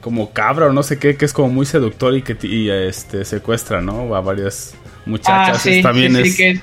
[0.00, 3.24] Como cabra o no sé qué, que es como muy seductor y que y, este,
[3.24, 4.14] secuestra, ¿no?
[4.14, 4.74] A varias
[5.06, 5.56] muchachas.
[5.56, 6.36] Ah, sí, También sí, sí, es.
[6.36, 6.60] que, es-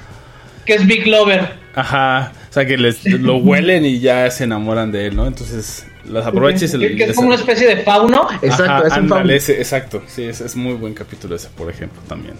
[0.66, 1.53] que es Big Lover.
[1.76, 2.32] Ajá.
[2.56, 5.28] O sea, que les lo huelen y ya se enamoran de él, ¿no?
[5.28, 8.28] Entonces, las aprovecha y se que, le- que es les- como una especie de fauno.
[8.41, 9.34] Exacto, Ajá, es un ándale, fauno.
[9.34, 10.01] ese- exacto.
[10.08, 12.36] Sí, es, es muy buen capítulo ese, por ejemplo, también.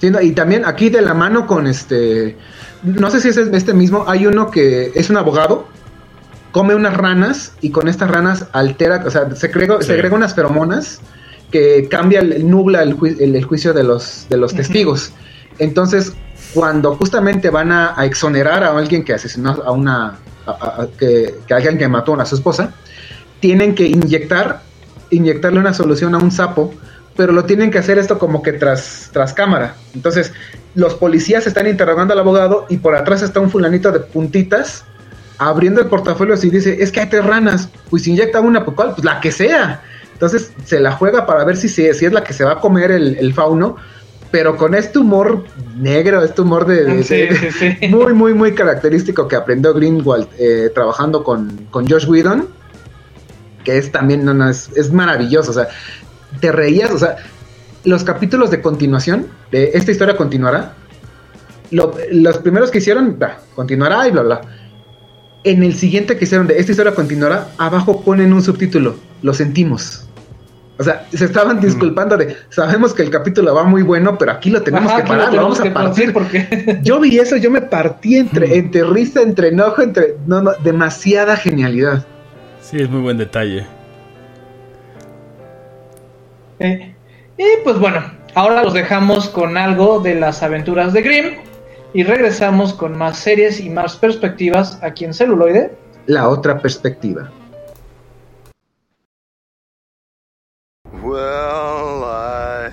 [0.00, 2.36] Sí, no, y también aquí de la mano con este,
[2.82, 5.66] no sé si es este mismo, hay uno que es un abogado,
[6.52, 9.86] come unas ranas y con estas ranas altera, o sea, se agrega, Sí.
[9.86, 11.00] se agrega unas feromonas
[11.50, 14.58] que cambia, el, nubla el, ju- el- el juicio de los, de los Ujú.
[14.60, 15.12] testigos.
[15.58, 16.12] Entonces,
[16.54, 21.88] cuando justamente van a, exonerar a alguien que asesinó a una, a- que, alguien que
[21.88, 22.72] mató a su esposa,
[23.40, 24.62] tienen que inyectar,
[25.10, 26.72] inyectarle una solución a un sapo
[27.16, 29.76] pero lo tienen que hacer esto como que tras, tras cámara.
[29.94, 30.32] Entonces,
[30.74, 34.84] los policías están interrogando al abogado y por atrás está un fulanito de puntitas
[35.38, 38.92] abriendo el portafolio y dice, es que hay tres ranas, pues inyecta una, pues, ¿cuál?
[38.92, 39.82] pues la que sea.
[40.12, 42.90] Entonces se la juega para ver si, si es la que se va a comer
[42.92, 43.76] el, el fauno,
[44.34, 45.44] pero con este humor
[45.76, 47.86] negro, este humor de, de- Sí, de- sí, sí.
[47.88, 52.48] muy, muy, muy característico que aprendió Greenwald eh, trabajando con, con Josh Whedon,
[53.62, 55.68] que es también, no, no, es, es maravilloso, o sea,
[56.40, 57.14] te reías, o sea,
[57.84, 60.72] los capítulos de continuación, de esta historia continuará,
[61.70, 64.40] lo- los primeros que hicieron, bah, continuará y bla, bla.
[65.44, 70.08] En el siguiente que hicieron de esta historia continuará, abajo ponen un subtítulo, lo sentimos.
[70.76, 74.50] O sea, se estaban disculpando de, sabemos que el capítulo va muy bueno, pero aquí
[74.50, 76.12] lo tenemos Ajá, que parar, lo tenemos vamos a partir.
[76.12, 80.16] porque Yo vi eso, yo me partí entre, entre risa, entre enojo, entre.
[80.26, 82.04] No, no, demasiada genialidad.
[82.60, 83.66] Sí, es muy buen detalle.
[86.58, 86.94] Eh,
[87.36, 88.02] y pues bueno,
[88.34, 91.34] ahora los dejamos con algo de las aventuras de Grimm
[91.92, 95.72] y regresamos con más series y más perspectivas aquí en celuloide.
[96.06, 97.30] La otra perspectiva.
[101.24, 102.70] Well, I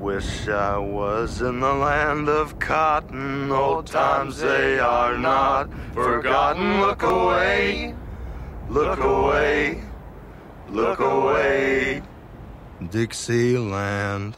[0.00, 3.52] wish I was in the land of cotton.
[3.52, 6.80] Old times they are not forgotten.
[6.80, 7.94] Look away,
[8.68, 9.84] look away,
[10.68, 12.02] look away.
[12.90, 14.36] Dixieland.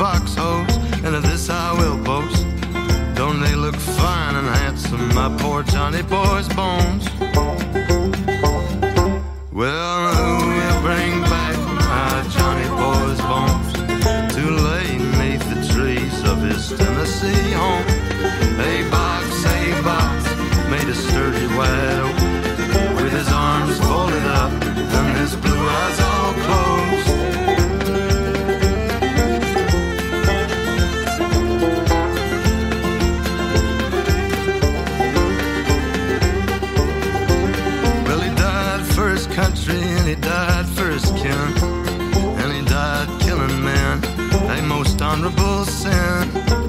[0.00, 2.46] Foxholes, and of this I will boast.
[3.14, 7.04] Don't they look fine and handsome, my poor Johnny boy's bones?
[9.52, 9.99] Well,
[45.10, 46.59] honorable sin.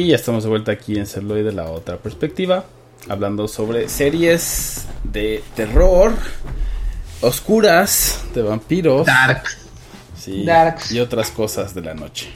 [0.00, 2.64] Y ya estamos de vuelta aquí en Celoy de la otra perspectiva,
[3.06, 6.14] hablando sobre series de terror,
[7.20, 9.42] oscuras, de vampiros, Dark.
[10.16, 10.90] sí, Darks.
[10.90, 12.30] y otras cosas de la noche.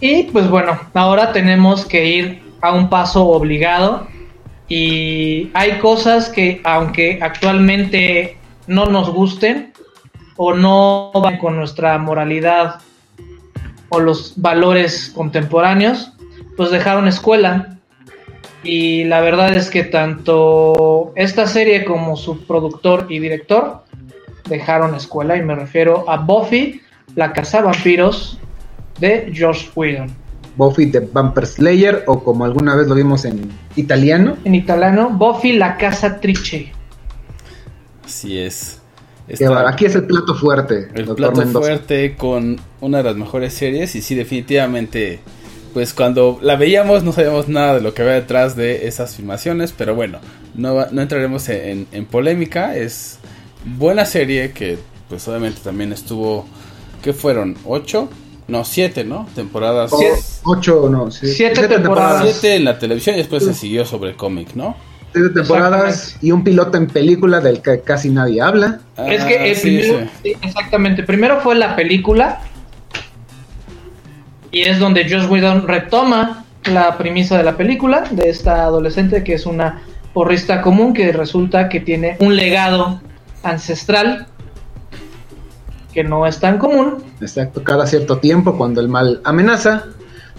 [0.00, 4.06] Y pues bueno, ahora tenemos que ir a un paso obligado.
[4.66, 9.74] Y hay cosas que, aunque actualmente no nos gusten
[10.38, 12.76] o no van con nuestra moralidad
[13.90, 16.12] o los valores contemporáneos,
[16.60, 17.78] pues dejaron escuela.
[18.62, 23.84] Y la verdad es que tanto esta serie como su productor y director
[24.46, 25.38] dejaron escuela.
[25.38, 26.82] Y me refiero a Buffy,
[27.16, 28.38] la casa vampiros
[28.98, 30.10] de Josh Whedon.
[30.54, 34.36] Buffy the Vampire Slayer o como alguna vez lo vimos en italiano.
[34.44, 36.74] En italiano, Buffy la casa triche.
[38.04, 38.82] Así es.
[39.66, 40.88] aquí es el plato fuerte.
[40.92, 41.66] el doctor plato Mendoza.
[41.66, 45.20] fuerte con una de las mejores series y sí, definitivamente,
[45.72, 49.72] pues cuando la veíamos no sabíamos nada de lo que había detrás de esas filmaciones,
[49.76, 50.18] pero bueno,
[50.54, 53.18] no, va- no entraremos en, en polémica, es
[53.64, 56.46] buena serie que pues obviamente también estuvo,
[57.02, 57.56] ¿qué fueron?
[57.64, 58.08] ¿Ocho?
[58.48, 59.28] No, siete, ¿no?
[59.34, 59.92] Temporadas.
[60.42, 62.22] Ocho, no, sí, Siete temporadas.
[62.40, 64.76] Siete en la televisión y después se siguió sobre el cómic, ¿no?
[65.12, 68.80] Siete temporadas y un piloto en película del que casi nadie habla.
[68.96, 70.10] es que Ah, el sí, primero, sí.
[70.22, 72.40] sí, exactamente, primero fue la película
[74.50, 79.34] y es donde Joss Whedon retoma la premisa de la película de esta adolescente que
[79.34, 79.82] es una
[80.12, 83.00] porrista común que resulta que tiene un legado
[83.42, 84.26] ancestral
[85.94, 89.84] que no es tan común Exacto, cada cierto tiempo, cuando el mal amenaza,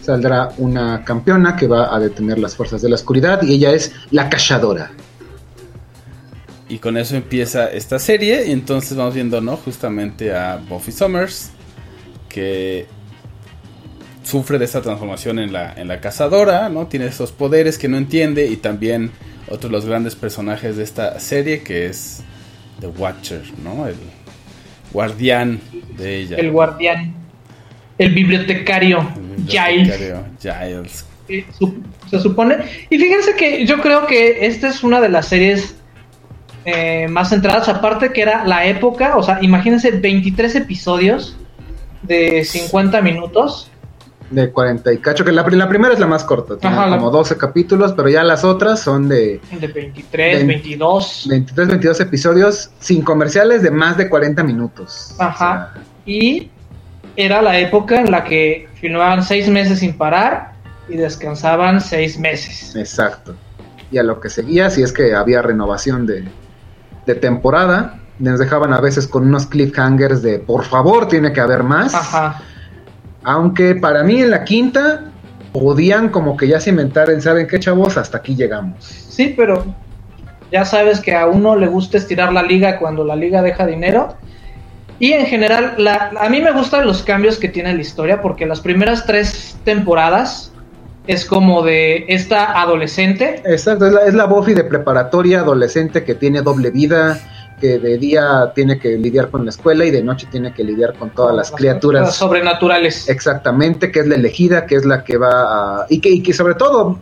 [0.02, 3.94] saldrá una campeona que va a detener las fuerzas de la oscuridad y ella es
[4.10, 4.92] la cazadora.
[6.68, 8.48] Y con eso empieza esta serie.
[8.48, 9.58] Y entonces vamos viendo, ¿no?
[9.58, 11.52] Justamente a Buffy Summers.
[12.30, 12.88] Que
[14.24, 16.88] sufre de esta transformación en la, en la cazadora, ¿no?
[16.88, 18.48] Tiene esos poderes que no entiende.
[18.48, 19.12] Y también
[19.50, 22.24] otro de los grandes personajes de esta serie, que es
[22.80, 23.88] The Watcher, ¿no?
[23.88, 23.96] El
[24.92, 25.60] guardián
[25.98, 26.38] de ella.
[26.38, 27.14] el guardián
[27.98, 31.06] el bibliotecario El Giles bibliotecario Giles.
[31.30, 31.46] Eh,
[32.10, 32.58] se supone.
[32.90, 35.76] Y fíjense que yo creo que esta es una de las series
[36.66, 41.38] eh, más centradas, aparte que era la época, o sea, imagínense 23 episodios
[42.04, 43.71] de 50 minutos.
[44.32, 46.98] De 40 y cacho, que la, la primera es la más corta, tiene Ajá, la-
[46.98, 51.26] como 12 capítulos, pero ya las otras son de De 23, Vein- 22.
[51.30, 55.14] 23, 22 episodios sin comerciales de más de 40 minutos.
[55.20, 55.74] Ajá.
[56.06, 56.50] Y
[57.18, 60.54] era la época en la que filmaban seis meses sin parar
[60.88, 62.74] y descansaban seis meses.
[62.76, 63.36] Exacto.
[63.92, 66.24] Y a lo que seguía, si es que había renovación de,
[67.06, 71.64] de temporada, nos dejaban a veces con unos cliffhangers de por favor, tiene que haber
[71.64, 71.94] más.
[71.94, 72.42] Ajá.
[73.24, 75.06] Aunque para mí en la quinta
[75.54, 77.98] podían como que ya se inventaron, ¿saben qué chavos?
[77.98, 78.84] Hasta aquí llegamos.
[78.84, 79.66] Sí, pero
[80.52, 84.16] ya sabes que a uno le gusta estirar la liga cuando la liga deja dinero.
[85.00, 88.46] Y en general, la, a mí me gustan los cambios que tiene la historia porque
[88.46, 90.52] las primeras tres temporadas
[91.08, 93.42] es como de esta adolescente.
[93.46, 97.20] Exacto, es la, es la Buffy de preparatoria adolescente que tiene doble vida,
[97.62, 100.96] que de día tiene que lidiar con la escuela y de noche tiene que lidiar
[100.96, 102.14] con todas las criaturas.
[102.16, 103.08] sobrenaturales.
[103.08, 105.86] Exactamente, que es la elegida, que es la que va a...
[105.90, 106.98] Y que, y que sobre todo,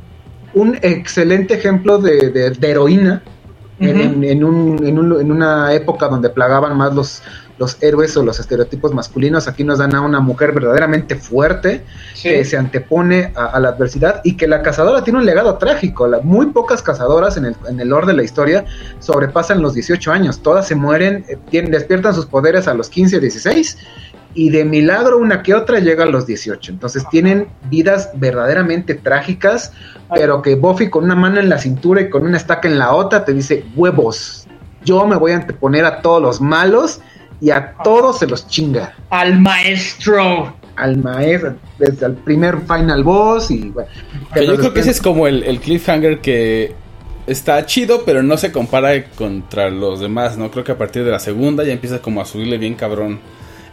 [0.53, 3.23] un excelente ejemplo de, de- de heroína
[3.79, 7.21] en- en un- en un- en una época donde plagaban más los,
[7.59, 9.47] los héroes o los estereotipos masculinos.
[9.47, 11.83] Aquí nos dan a una mujer verdaderamente fuerte
[12.15, 12.29] Sí.
[12.29, 16.07] que se antepone a, a la adversidad y que la cazadora tiene un legado trágico.
[16.07, 18.65] La- muy pocas cazadoras en el, en el lore de la historia
[18.99, 20.41] sobrepasan los 18 años.
[20.41, 23.77] Todas se mueren, eh, tienen- despiertan sus poderes a los 15 o 16
[24.33, 26.71] y de milagro una que otra llega a los 18.
[26.71, 29.71] Entonces tienen vidas verdaderamente trágicas,
[30.13, 32.93] pero que Buffy con una mano en la cintura y con una estaca en la
[32.93, 34.45] otra te dice, huevos,
[34.85, 37.01] yo me voy a anteponer a todos los malos
[37.41, 38.95] y a todos se los chinga.
[39.09, 40.55] Al maestro.
[40.75, 43.89] Al maestro, desde el primer final boss y bueno.
[44.33, 46.73] Que yo creo que ese es como el, el cliffhanger que
[47.27, 50.49] está chido, pero no se compara contra los demás, ¿no?
[50.51, 53.19] Creo que a partir de la segunda ya empieza como a subirle bien cabrón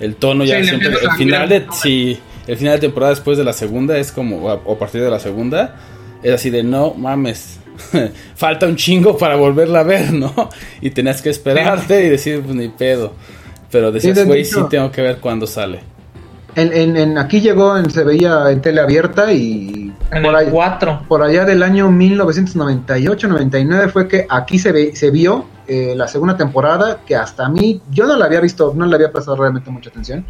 [0.01, 0.45] el tono.
[0.45, 3.97] Ya Sí, siempre, el final de sí, el final de temporada después de la segunda
[3.99, 5.77] es como, o a, o a partir de la segunda,
[6.23, 7.61] es así de no mames.
[8.37, 10.33] Falta un chingo para volverla a ver, ¿no?
[10.81, 13.13] Y tenías que esperarte y decir, pues ni pedo.
[13.71, 15.81] Pero decías, de güey, sí tengo que ver cuándo sale.
[16.55, 20.37] En, en- en- aquí llegó, en, se veía en tele abierta y En por, el
[20.37, 21.03] ahí- 4.
[21.07, 26.37] por allá del año 1998-99 fue que aquí se, ve, se vio eh, la segunda
[26.37, 29.71] temporada que hasta a mí, yo no la había visto, no le había prestado realmente
[29.71, 30.25] mucha atención,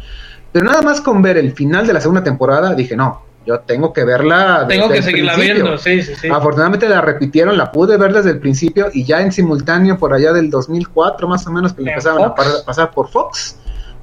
[0.51, 3.93] pero nada más con ver el final de la segunda temporada dije, no, yo tengo
[3.93, 4.65] que verla.
[4.67, 5.63] Tengo que seguirla principio".
[5.63, 6.27] viendo, sí, sí, sí.
[6.27, 10.33] Afortunadamente la repitieron, la pude ver desde el principio y ya en simultáneo por allá
[10.33, 12.31] del 2004 más o menos que le a Fox.
[12.35, 13.55] par- pasar por Fox.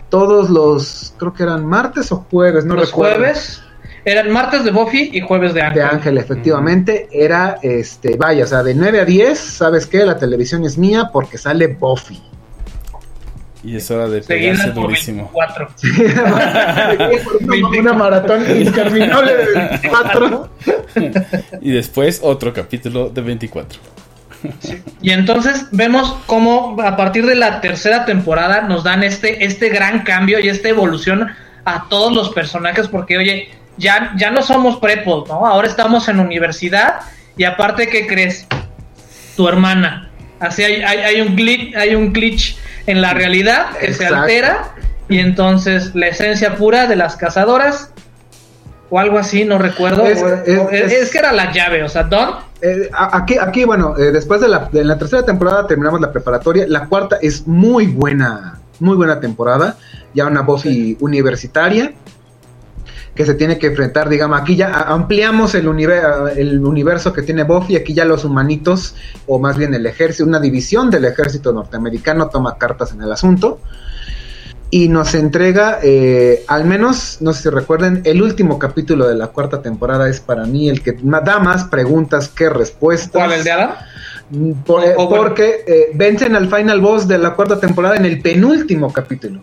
[0.09, 3.17] Todos los, creo que eran martes o jueves, no Los recuerdo.
[3.17, 3.63] jueves
[4.07, 5.75] eran martes de Buffy y jueves de Ángel.
[5.75, 10.05] De Ángel, efectivamente, era este, vaya, o sea, de 9 a 10, ¿sabes qué?
[10.05, 12.23] La televisión es mía porque sale Buffy.
[13.65, 15.31] Y es hora de pegarse durísimo.
[15.33, 15.69] 24.
[17.41, 20.51] una, una maratón interminable de 24.
[21.63, 23.81] Y después otro capítulo de 24.
[25.01, 30.01] Y entonces vemos cómo a partir de la tercera temporada nos dan este, este gran
[30.01, 31.31] cambio y esta evolución
[31.65, 33.49] a todos los personajes, porque oye,
[33.79, 35.47] ya, ya no somos prepos, ¿no?
[35.47, 37.01] Ahora estamos en universidad
[37.37, 38.47] y aparte, ¿qué crees?
[39.37, 40.11] Tu hermana.
[40.41, 42.57] Así hay, hay, hay un glitch, hay un glitch
[42.87, 44.17] en la realidad que se Exacto.
[44.17, 44.75] altera
[45.09, 47.91] y entonces la esencia pura de las cazadoras
[48.91, 50.07] o algo así, no recuerdo.
[50.07, 52.37] Es- o- es- o- es, es- que era la llave, o sea, Don.
[52.61, 56.65] Eh, aquí, aquí, bueno, eh, después de la, de la tercera temporada terminamos la preparatoria.
[56.69, 59.77] La cuarta es muy buena, muy buena temporada.
[60.15, 61.93] Ya una Buffy universitaria
[63.15, 67.45] que se tiene que enfrentar, digamos, aquí ya ampliamos el, univer- el universo que tiene
[67.45, 68.97] Buffy, aquí ya los humanitos,
[69.27, 73.61] o más bien el ejército, una división del ejército norteamericano toma cartas en el asunto.
[74.71, 79.29] Y nos entrega, eh, al menos, no sé si recuerden, el último capítulo de la
[79.29, 83.13] cuarta temporada es para mí el que da más preguntas que respuestas.
[83.13, 83.71] ¿Cuál, el de Adam?
[84.31, 88.21] Mm, por- eh, porque eh, vencen al final boss de la cuarta temporada en el
[88.21, 89.39] penúltimo capítulo.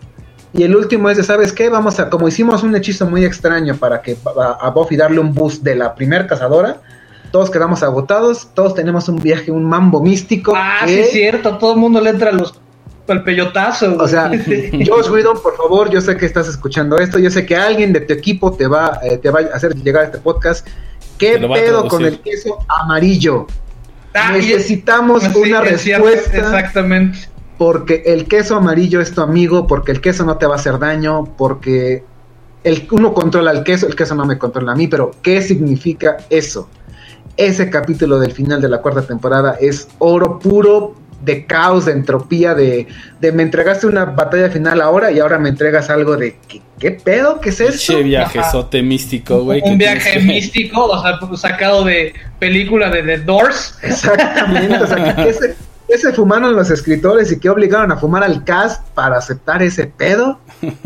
[0.54, 1.68] Y el último es de, ¿sabes qué?
[1.70, 5.32] Vamos a, como hicimos un hechizo muy extraño para que a, a Buffy darle un
[5.32, 6.80] boost de la primer cazadora,
[7.30, 10.52] todos quedamos agotados, todos tenemos un viaje, un mambo místico.
[10.54, 12.54] Ah, que- sí, es cierto, todo el mundo le entra a los,
[13.08, 13.96] al peyotazo.
[13.98, 14.28] o sea,
[14.86, 18.00] Josh Whedon, por favor, yo sé que estás escuchando esto, yo sé que alguien de
[18.02, 20.66] tu equipo te va, eh, te va a hacer llegar a este podcast.
[21.16, 23.46] ¿Qué pedo con el queso amarillo?
[24.12, 27.18] Ah, y- Necesitamos sí, una respuesta exactamente.
[27.62, 30.80] Porque el queso amarillo es tu amigo, porque el queso no te va a hacer
[30.80, 32.02] daño, porque
[32.64, 36.16] el, uno controla el queso, el queso no me controla a mí, pero ¿qué significa
[36.28, 36.68] eso?
[37.36, 42.56] Ese capítulo del final de la cuarta temporada es oro puro de caos, de entropía,
[42.56, 42.88] de,
[43.20, 46.90] de me entregaste una batalla final ahora y ahora me entregas algo de ¿qué, qué
[46.90, 47.40] pedo?
[47.40, 47.92] ¿Qué es esto?
[47.92, 49.62] Che viajezote místico, güey.
[49.62, 53.78] un viaje tienes místico, o sea, sacado de película de The Doors.
[53.82, 58.22] Exactamente, o sea, ¿qué se, qué se fumaron los escritores y qué obligaron a fumar
[58.24, 60.38] al cast para aceptar ese pedo?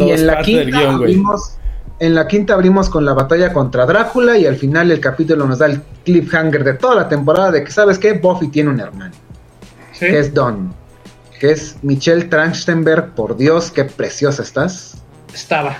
[0.00, 1.56] Y en la quinta guion, abrimos,
[1.98, 5.58] en la quinta abrimos con la batalla contra Drácula y al final el capítulo nos
[5.58, 9.12] da el cliffhanger de toda la temporada de que sabes qué Buffy tiene un hermano,
[9.92, 10.06] Sí.
[10.06, 10.72] que es Don,
[11.40, 14.98] que es Michelle Trachtenberg, por Dios, qué preciosa estás.
[15.34, 15.78] Estaba.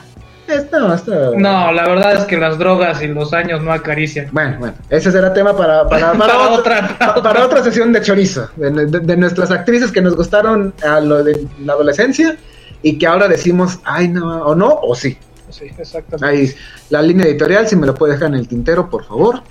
[0.49, 1.31] Está, está.
[1.37, 4.29] No, la verdad es que las drogas y los años no acarician.
[4.33, 7.63] Bueno, bueno, ese será tema para, para, para, Para otra, otra, para pa- para otra
[7.63, 11.75] sesión de chorizo, de, de- de nuestras actrices que nos gustaron a lo de la
[11.75, 12.37] adolescencia
[12.83, 15.17] y que ahora decimos, ay, no, o no, o sí.
[15.51, 16.27] Sí, exactamente.
[16.27, 16.55] Ahí,
[16.91, 19.43] la línea editorial, si me lo puede dejar en el tintero, por favor.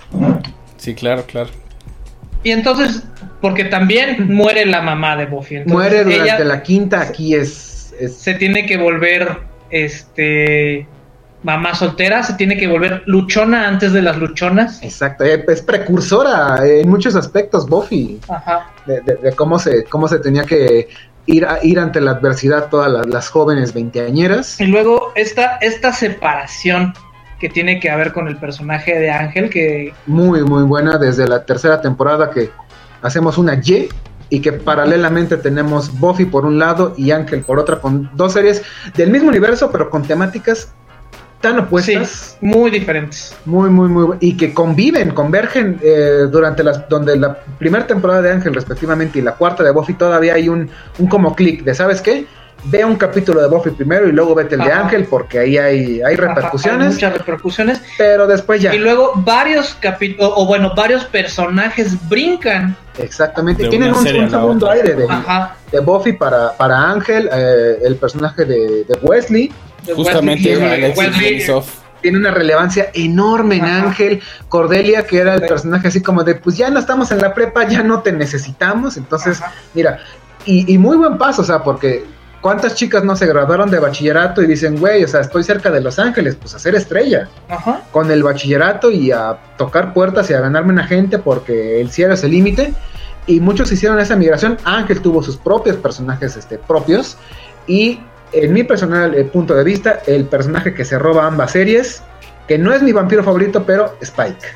[0.76, 1.50] Sí, claro, claro.
[2.44, 3.02] Y entonces,
[3.40, 5.56] porque también muere la mamá de Buffy.
[5.56, 7.92] entonces Muere durante ella la quinta, aquí es...
[7.98, 9.38] es- Se tiene que volver,
[9.70, 10.86] este,
[11.42, 14.82] mamá soltera, se tiene que volver luchona antes de las luchonas.
[14.82, 18.70] exacto, eh, es precursora en muchos aspectos, Buffy, Ajá.
[18.86, 20.88] de, de- de cómo, se, cómo se tenía que
[21.26, 24.60] ir, a- ir ante la adversidad todas las, las jóvenes veinteañeras.
[24.60, 26.92] Y luego esta, esta separación
[27.38, 31.44] que tiene que haber con el personaje de Ángel, que muy, muy buena desde la
[31.44, 32.50] tercera temporada que
[33.00, 33.88] hacemos una Y
[34.30, 38.62] y que paralelamente tenemos Buffy por un lado y Ángel por otra, con dos series
[38.94, 40.72] del mismo universo, pero con temáticas
[41.40, 42.36] tan sí, opuestas.
[42.40, 43.34] muy diferentes.
[43.44, 44.16] Muy, muy, muy.
[44.20, 46.88] Y que conviven, convergen eh, durante las.
[46.88, 50.68] Donde la primera temporada de Ángel, respectivamente, y la cuarta de Buffy, todavía hay un,
[50.98, 52.26] un como clic de, ¿sabes qué?
[52.64, 54.72] Ve un capítulo de Buffy primero y luego vete el de.
[54.72, 56.94] Ángel, porque ahí hay, hay Ajá, hay repercusiones.
[56.94, 57.80] muchas repercusiones.
[57.96, 58.74] Pero después ya.
[58.74, 62.76] Y luego varios capítulos, o bueno, varios personajes brincan.
[62.98, 63.62] Exactamente.
[63.62, 64.72] De Tienen un, un segundo otra.
[64.72, 64.94] aire
[65.70, 69.52] de, Buffy para, para Ángel, eh, el personaje de, de Wesley.
[69.94, 71.62] Justamente Wesley- Wesley-.
[72.02, 73.82] Tiene una relevancia enorme en Ajá.
[73.88, 74.20] Ángel.
[74.48, 77.66] Cordelia, que era el personaje así como de, pues ya no estamos en la prepa,
[77.68, 78.96] ya no te necesitamos.
[78.96, 79.52] Entonces, Ajá.
[79.74, 80.00] mira,
[80.44, 82.04] y, y muy buen paso, o sea, porque
[82.40, 85.80] ¿cuántas chicas no se graduaron de bachillerato y dicen, güey, o sea, estoy cerca de
[85.80, 87.28] Los Ángeles, pues a ser estrella?
[87.48, 87.82] Ajá.
[87.92, 92.14] con el bachillerato y a tocar puertas y a ganarme una gente porque el cielo
[92.14, 92.74] es el límite.
[93.26, 94.56] Y muchos hicieron esa migración.
[94.64, 97.18] Ángel tuvo sus propios personajes este, propios.
[97.66, 98.00] Y
[98.32, 102.02] en mi personal eh, punto de vista, el personaje que se roba ambas series,
[102.46, 104.46] que no es mi vampiro favorito, pero Spike.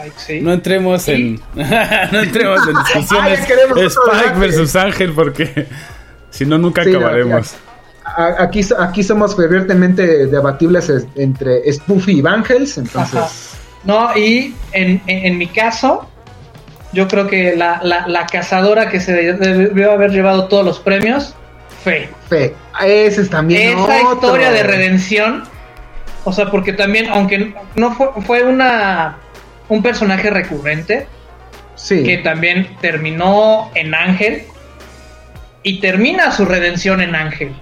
[0.00, 0.40] Ay, sí.
[0.40, 1.40] No entremos en.
[1.54, 5.66] no entremos en discusiones otro Spike versus Ángel, porque
[6.30, 7.54] si no, nunca Sí, acabaremos.
[8.38, 13.14] Aquí, aquí somos fervientemente debatibles es- entre Spoofy y Vangels, entonces...
[13.18, 13.28] Ajá.
[13.84, 16.08] No, y en, en, en mi caso,
[16.92, 21.34] yo creo que la, la, la cazadora que se debió haber llevado todos los premios,
[21.84, 22.08] Fe.
[22.28, 22.54] Fe,
[22.84, 24.14] ese es también Esa otro.
[24.14, 25.44] historia de redención,
[26.24, 29.16] o sea, porque también, aunque no fue, fue una
[29.68, 31.06] un personaje recurrente,
[31.76, 32.02] Sí.
[32.02, 34.42] que también terminó en Ángel
[35.62, 37.54] y termina su redención en Ángel.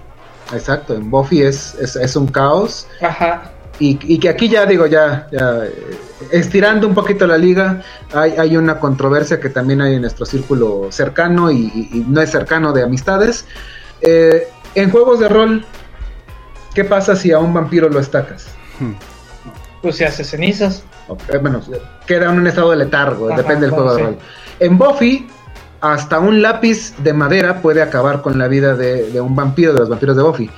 [0.53, 2.87] Exacto, en Buffy es, es, es un caos.
[3.01, 3.51] Ajá.
[3.79, 5.97] Y, y que aquí ya digo, ya, ya eh,
[6.31, 7.81] estirando un poquito la liga,
[8.13, 12.21] hay, hay una controversia que también hay en nuestro círculo cercano y, y- y no
[12.21, 13.45] es cercano de amistades.
[14.01, 15.65] Eh, en juegos de rol,
[16.73, 18.47] ¿qué pasa si a un vampiro lo estacas?
[19.81, 20.83] Pues se hace cenizas.
[21.07, 21.61] O, eh, bueno,
[22.07, 24.03] queda en un estado de letargo, Ajá, depende del juego de sí.
[24.07, 24.17] rol.
[24.59, 25.27] En Buffy,
[25.81, 29.79] hasta un lápiz de madera puede acabar con la vida de, de un vampiro, de
[29.79, 30.49] los vampiros de Buffy.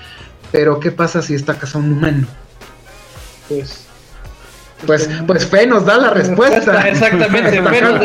[0.52, 2.28] Pero, ¿qué pasa si estacas a un humano?
[3.48, 3.86] Pues.
[4.86, 6.88] Pues, pues Fe nos da la respuesta.
[6.88, 8.00] Exactamente, pero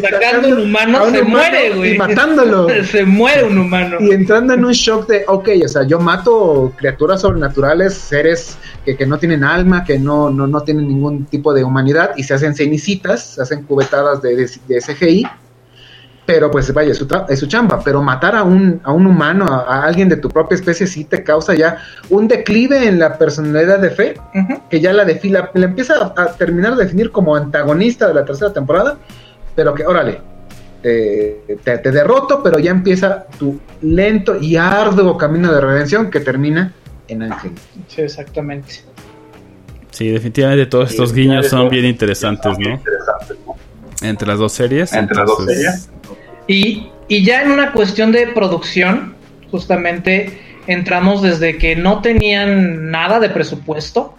[0.00, 1.94] sacando un humano un se humano muere, güey.
[1.94, 2.66] Y matándolo.
[2.84, 3.98] Se muere un humano.
[4.00, 8.96] Y entrando en un shock de, ok, o sea, yo mato criaturas sobrenaturales, seres que,
[8.96, 12.34] que no tienen alma, que no, no, no tienen ningún tipo de humanidad y se
[12.34, 15.26] hacen cenicitas, se hacen cubetadas de, de, de CGI.
[16.28, 17.80] Pero pues vaya, es su, tra- es su chamba.
[17.82, 21.04] Pero matar a un, a un humano, a, a alguien de tu propia especie, sí
[21.04, 21.78] te causa ya
[22.10, 24.14] un declive en la personalidad de fe,
[24.68, 28.26] que ya la, defila, la empieza a, a terminar de definir como antagonista de la
[28.26, 28.98] tercera temporada,
[29.56, 30.20] pero que, órale,
[30.82, 36.20] te, te- te derroto, pero ya empieza tu lento y arduo camino de redención que
[36.20, 36.74] termina
[37.08, 37.52] en Ángel.
[37.86, 38.82] Sí, exactamente.
[39.92, 42.80] Sí, definitivamente todos estos guiños son bien interesantes, ¿no?
[44.02, 44.92] Entre las dos series.
[44.92, 45.88] Entre las dos entonces-
[46.48, 49.14] Y, y ya en una cuestión de producción,
[49.50, 54.14] justamente entramos desde que no tenían nada de presupuesto.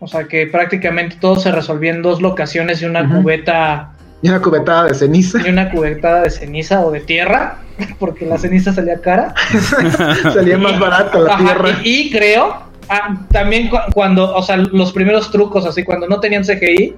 [0.00, 3.90] O sea que prácticamente todo se resolvía en dos locaciones y una cubeta
[4.22, 7.58] Y una cubetada de ceniza y una cubetada de ceniza o de tierra,
[7.98, 9.34] porque la ceniza salía cara.
[10.32, 11.70] salía más barato la Ajá, tierra.
[11.82, 16.20] Y, y creo, ah, también cu- cuando, o sea, los primeros trucos, así, cuando no
[16.20, 16.94] tenían CGI,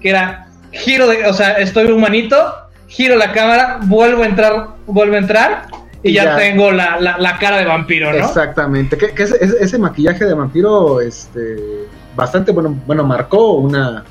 [0.00, 2.52] que era giro de, o sea, estoy humanito,
[2.90, 5.66] giro la cámara, vuelvo a entrar, vuelvo a entrar,
[6.02, 6.36] y, Y ya, ya.
[6.36, 8.18] tengo la, la, la cara de vampiro, ¿no?
[8.18, 8.96] Exactamente.
[8.98, 11.56] Que, que ese, ese- maquillaje de vampiro, este,
[12.16, 14.04] bastante bueno, bueno, marcó una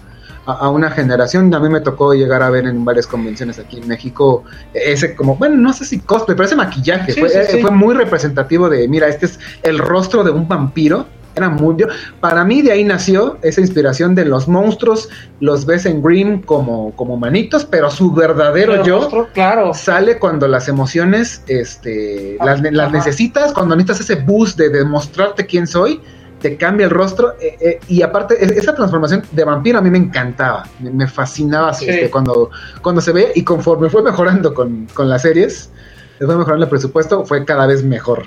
[0.45, 1.53] a, a una generación.
[1.53, 5.35] A mí me tocó llegar a ver en varias convenciones aquí en México ese como,
[5.35, 7.61] bueno, no sé si cosplay, pero ese maquillaje Sí, fue, sí, eh, sí.
[7.61, 11.05] fue muy representativo de, mira, este es el rostro de un vampiro.
[11.35, 11.75] Era muy,
[12.19, 15.09] para mí de ahí nació esa inspiración de los monstruos,
[15.39, 19.73] los ves en Grimm como, como manitos, pero su verdadero Pero yo claro.
[19.73, 22.97] sale cuando las emociones este, las, las Ajá.
[22.97, 26.01] necesitas, cuando necesitas ese boost de demostrarte quién soy,
[26.41, 27.33] te cambia el rostro.
[27.39, 31.73] eh, eh, y aparte, esa transformación de vampiro a mí me encantaba, me, me fascinaba
[31.73, 31.85] Sí.
[31.89, 32.49] este, cuando,
[32.81, 35.69] cuando se ve y conforme fue mejorando con, con las series,
[36.17, 38.23] fue mejorando el presupuesto, fue cada vez mejor.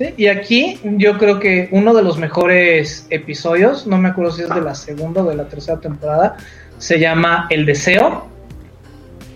[0.00, 4.40] Sí, y aquí yo creo que uno de los mejores episodios, no me acuerdo si
[4.40, 6.38] es de la segunda o de la tercera temporada,
[6.78, 8.26] se llama El Deseo.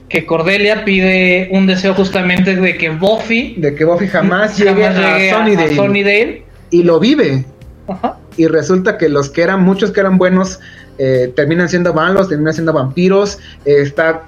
[0.09, 4.89] Que Cordelia pide un deseo justamente de que Buffy De que Buffy jamás, jamás llegue,
[4.89, 6.45] llegue a, Sunnydale, a Sunnydale.
[6.71, 7.45] y lo vive.
[7.87, 8.17] Ajá.
[8.39, 10.59] y resulta que los que eran muchos que eran buenos
[10.97, 14.23] eh, terminan siendo malos, terminan siendo vampiros, eh, está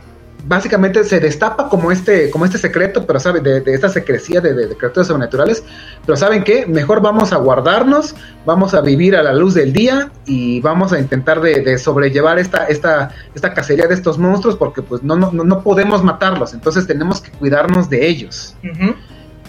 [0.46, 4.54] básicamente se destapa como este como este secreto, pero sabe de, de esta secrecía de,
[4.54, 5.64] de, de criaturas sobrenaturales,
[6.04, 10.10] pero saben qué, mejor vamos a guardarnos, vamos a vivir a la luz del día
[10.24, 15.02] y vamos a intentar de, sobrellevar esta esta esta cacería de estos monstruos porque pues
[15.02, 18.56] no no no no podemos matarlos, entonces tenemos que cuidarnos de ellos.
[18.62, 18.94] Ujú.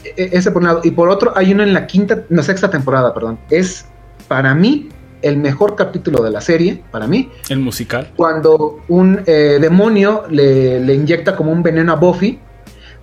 [0.04, 0.82] E- ese por un lado.
[0.84, 3.39] Y por otro, hay uno en la quinta, no, sexta temporada, perdón.
[3.50, 3.86] Es
[4.28, 4.89] para mí
[5.28, 8.11] el mejor capítulo de la serie, para mí, El musical.
[8.15, 12.39] cuando un eh, demonio le, le inyecta como un veneno a Buffy.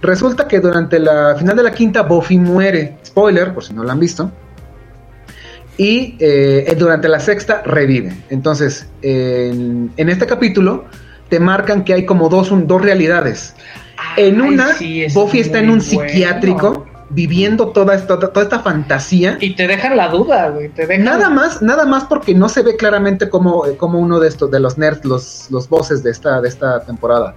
[0.00, 2.96] Resulta que durante la final de la quinta, Buffy muere.
[3.06, 4.30] Spoiler, por si no lo han visto.
[5.76, 8.14] Y eh, durante la sexta revive.
[8.30, 10.84] Entonces, en, en este capítulo
[11.28, 13.54] te marcan que hay como dos, un- dos realidades.
[14.16, 15.82] En Ay, una, sí, es Buffy está en un bueno.
[15.82, 19.36] psiquiátrico viviendo toda esta, toda esta fantasía.
[19.40, 20.68] Y te dejan la duda, güey.
[20.68, 21.04] Te dejan...
[21.04, 24.60] Nada más, nada más porque no se ve claramente como, como uno de estos, de
[24.60, 27.34] los nerds, los, los bosses de esta, de esta temporada.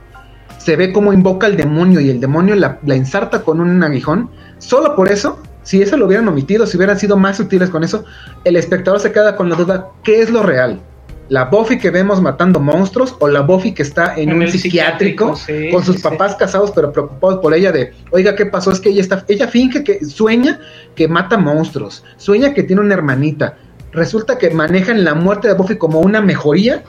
[0.58, 4.30] Se ve como invoca al demonio y el demonio la, la ensarta con un aguijón.
[4.58, 8.06] Solo por eso, si eso lo hubieran omitido, si hubieran sido más sutiles con eso,
[8.44, 10.82] el espectador se queda con la duda, ¿qué es lo real?
[11.30, 15.36] ¿La Buffy que vemos matando monstruos o la Buffy que está en, En un psiquiátrico,
[15.36, 18.72] psiquiátrico, sí, con sus sí, papás casados pero preocupados por ella de, oiga, ¿qué pasó?
[18.72, 20.60] Es que ella está, ella finge que sueña
[20.96, 23.58] que mata monstruos, sueña que tiene una hermanita.
[23.92, 26.84] Resulta que manejan la muerte de Buffy como una mejoría,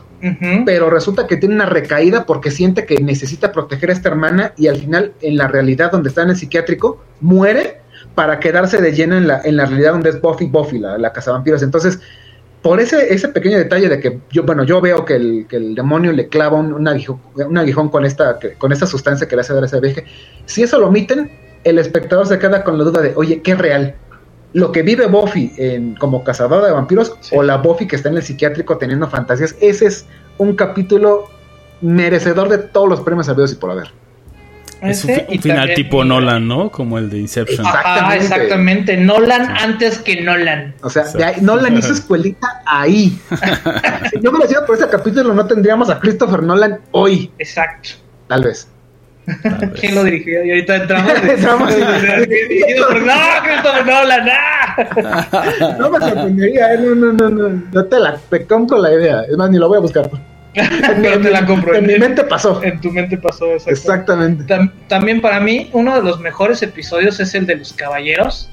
[0.66, 4.66] pero resulta que tiene una recaída porque siente que necesita proteger a esta hermana y
[4.66, 7.80] al final en la realidad donde está en el psiquiátrico muere
[8.14, 11.12] para quedarse de lleno en la, en la realidad donde es Buffy Buffy, la, la
[11.12, 11.62] cazavampiros.
[11.62, 12.01] Entonces,
[12.63, 15.75] por ese, ese pequeño detalle de que yo, bueno, yo veo que el, que el
[15.75, 19.37] demonio le clava un, un aguijón, un aguijón con esta, que- con esta sustancia que
[19.37, 20.05] le hace dar ese viaje,
[20.47, 21.31] si eso lo omiten,
[21.65, 23.95] el espectador se queda con la duda de, oye, ¿qué es real?
[24.55, 27.37] lo que vive Buffy en, como cazadora de vampiros Sí.
[27.37, 29.55] o la Buffy que está en el psiquiátrico teniendo fantasías.
[29.61, 30.07] Ese es
[30.39, 31.27] un capítulo
[31.83, 33.89] merecedor de todos los premios habidos y por haber.
[34.83, 35.11] Es un,
[35.41, 36.70] final también- tipo Nolan, ¿no?
[36.70, 37.66] Como el de Inception.
[37.66, 37.89] Exacto.
[37.89, 38.93] Ajá, Exactamente.
[38.93, 38.97] exactamente.
[38.97, 40.74] Nolan antes que Nolan.
[40.83, 41.18] O sea, Exacto.
[41.18, 43.18] de ahí- Nolan hizo escuelita ahí.
[44.11, 47.91] si no hubiera sido por ese capítulo, no tendríamos a Christopher Nolan hoy, Exacto.
[48.29, 48.68] tal vez.
[49.43, 49.81] tal vez.
[49.81, 50.45] ¿Quién lo dirigió?
[50.45, 51.12] Y ahorita entramos.
[51.22, 51.74] Entramos.
[52.29, 53.12] Dirigido por- no,
[53.43, 55.74] Christopher Nolan, ¡ah!
[55.79, 57.62] No me sorprendería, eh, no, no, no, no.
[57.72, 59.22] No te la te compro la idea.
[59.29, 60.09] Es más, ni lo voy a buscar.
[60.55, 61.74] Pero te la compro.
[61.74, 62.62] En mi mente pasó.
[62.62, 63.70] En tu mente pasó eso.
[63.70, 64.44] Exactamente.
[64.44, 68.49] Tam- también para mí, uno de los mejores episodios es el de los caballeros,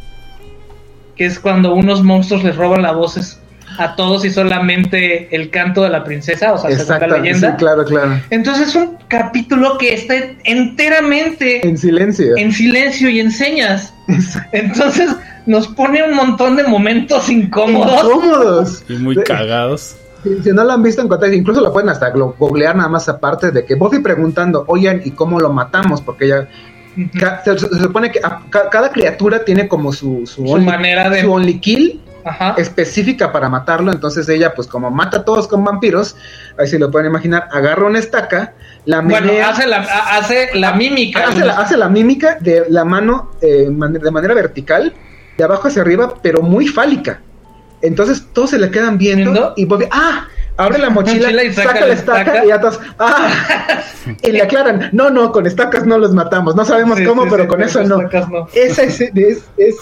[1.15, 3.39] que es cuando unos monstruos les roban las voces
[3.77, 6.69] a todos y solamente el canto de la princesa, o sea,
[6.99, 7.51] la leyenda.
[7.51, 8.21] Sí, claro, claro.
[8.29, 12.37] Entonces es un capítulo que está enteramente En silencio.
[12.37, 13.93] en silencio y en señas.
[14.51, 15.09] Entonces
[15.45, 18.01] nos pone un montón de momentos incómodos.
[18.03, 18.83] Incómodos.
[18.87, 19.95] Y muy cagados.
[20.25, 23.07] Si, si no lo han visto en contexto, incluso lo pueden hasta googlear nada más
[23.07, 26.01] aparte de que Buffy preguntando, oigan, ¿y cómo lo matamos?
[26.01, 26.47] Porque ella
[27.43, 31.09] se, se supone que a- ca- cada criatura tiene como su, su, Su only, manera
[31.09, 32.55] de- su only kill Ajá.
[32.57, 33.91] específica para matarlo.
[33.91, 36.15] Entonces ella, pues como mata a todos con vampiros,
[36.57, 38.55] ahí se lo pueden imaginar, agarra una estaca,
[38.85, 41.27] la Bueno, menea, hace la, ha- hace la mímica.
[41.27, 44.91] hace, la, hace la mímica de la mano eh, man- de manera vertical,
[45.37, 47.21] de abajo hacia arriba, pero muy fálica.
[47.87, 50.27] Entonces todos se le quedan viendo y Buffy, ¡ah!
[50.57, 52.45] Abre la mochila, Mochila y saca, saca la estaca, estaca.
[52.45, 53.27] y todos, ¡ah!
[54.23, 57.27] y le aclaran, no, no, con estacas no los matamos, no sabemos Sí, cómo, sí,
[57.29, 57.97] pero sí, con eso no.
[58.53, 59.75] Esa es, es, es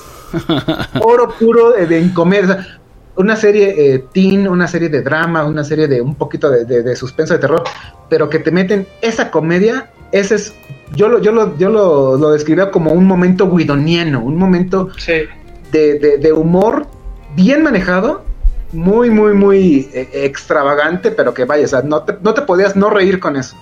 [1.01, 2.12] oro puro de, de.
[2.16, 2.80] O sea,
[3.16, 6.82] una serie eh, teen, una serie de drama, una serie de un poquito de, de-
[6.82, 7.64] de suspenso, de terror,
[8.10, 10.56] pero que te meten esa comedia, ese es,
[10.95, 15.22] yo lo, yo lo, yo lo, lo describía como un momento guidoniano, un momento Sí.
[15.72, 16.88] de- de humor
[17.36, 18.24] bien manejado,
[18.72, 22.76] muy, muy, muy eh, extravagante, pero que vaya, o sea, no te, no te podías
[22.76, 23.56] no reír con eso.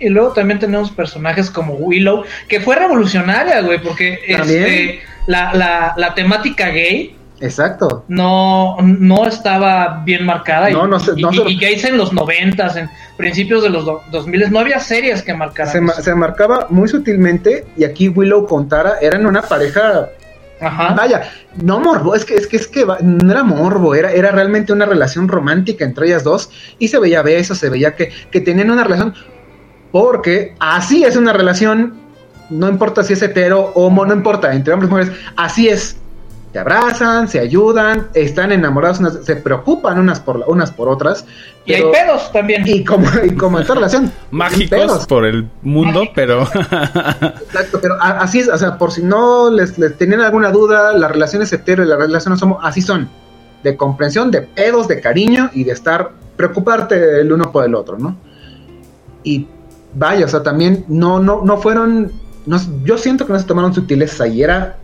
[0.00, 5.94] Y luego también tenemos personajes como Willow, que fue revolucionaria, güey, porque este, la, la,
[5.96, 8.04] la temática gay Exacto.
[8.08, 10.68] no, no estaba bien marcada.
[10.70, 13.70] No, y, no se- y, no se- y gays en los noventas, en principios de
[13.70, 15.72] los do- 2000 no había series que marcaran.
[15.72, 20.08] Se, ma- se marcaba muy sutilmente y aquí Willow con Tara eran una pareja
[20.60, 21.30] Vaya,
[21.62, 24.86] no morbo, es que es que es que no era morbo, era, era realmente una
[24.86, 28.84] relación romántica entre ellas dos y se veía besos, se veía que, que tenían una
[28.84, 29.14] relación
[29.92, 31.94] porque así es una relación,
[32.50, 35.96] no importa si es hetero o homo, no importa, entre hombres y mujeres, así es.
[36.52, 41.24] Se abrazan, se ayudan, están enamorados, unas- se preocupan unas por la- unas por otras.
[41.66, 42.62] y hay pedos también.
[42.66, 45.06] y como, y como en toda relación, Mágicos pedos.
[45.06, 46.42] por el mundo, pero
[47.02, 50.92] Exacto, pero a- así es, o sea, por si no les, les tenían alguna duda,
[50.94, 53.08] las relaciones hetero y las relaciones homo, así son.
[53.62, 57.98] De comprensión, de pedos, de cariño y de estar, preocuparte el uno por el otro,
[57.98, 58.16] ¿no?
[59.24, 59.46] Y
[59.94, 62.12] vaya, o sea, también no, no, no fueron,
[62.46, 64.78] no, yo siento que no se tomaron sutilezas ahí, era,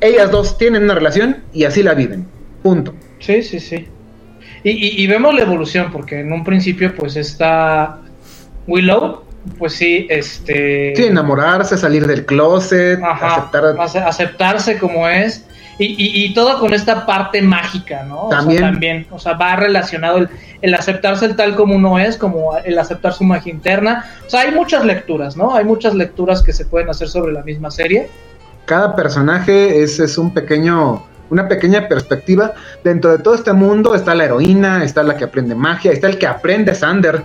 [0.00, 2.26] ellas dos tienen una relación y así la viven,
[2.62, 2.94] punto.
[3.18, 3.86] Sí, sí, sí.
[4.62, 7.98] Y, y- y vemos la evolución, porque en un principio, pues está
[8.66, 9.22] Willow,
[9.58, 10.92] pues sí, este.
[10.96, 13.64] Sí, enamorarse, salir del closet, Ajá, aceptar...
[13.78, 15.46] ace- aceptarse como es.
[15.78, 18.24] Y, y- y todo con esta parte mágica, ¿no?
[18.24, 18.60] O sea, También.
[18.60, 19.06] también.
[19.10, 20.28] O sea, va relacionado el,
[20.60, 24.04] el aceptarse el tal como uno es, como el aceptar su magia interna.
[24.26, 25.54] O sea, hay muchas lecturas, ¿no?
[25.54, 28.10] Hay muchas lecturas que se pueden hacer sobre la misma serie.
[28.70, 32.52] Cada personaje es, es un pequeño, una pequeña perspectiva.
[32.84, 36.18] Dentro de todo este mundo está la heroína, está la que aprende magia, está el
[36.18, 37.24] que aprende Sander.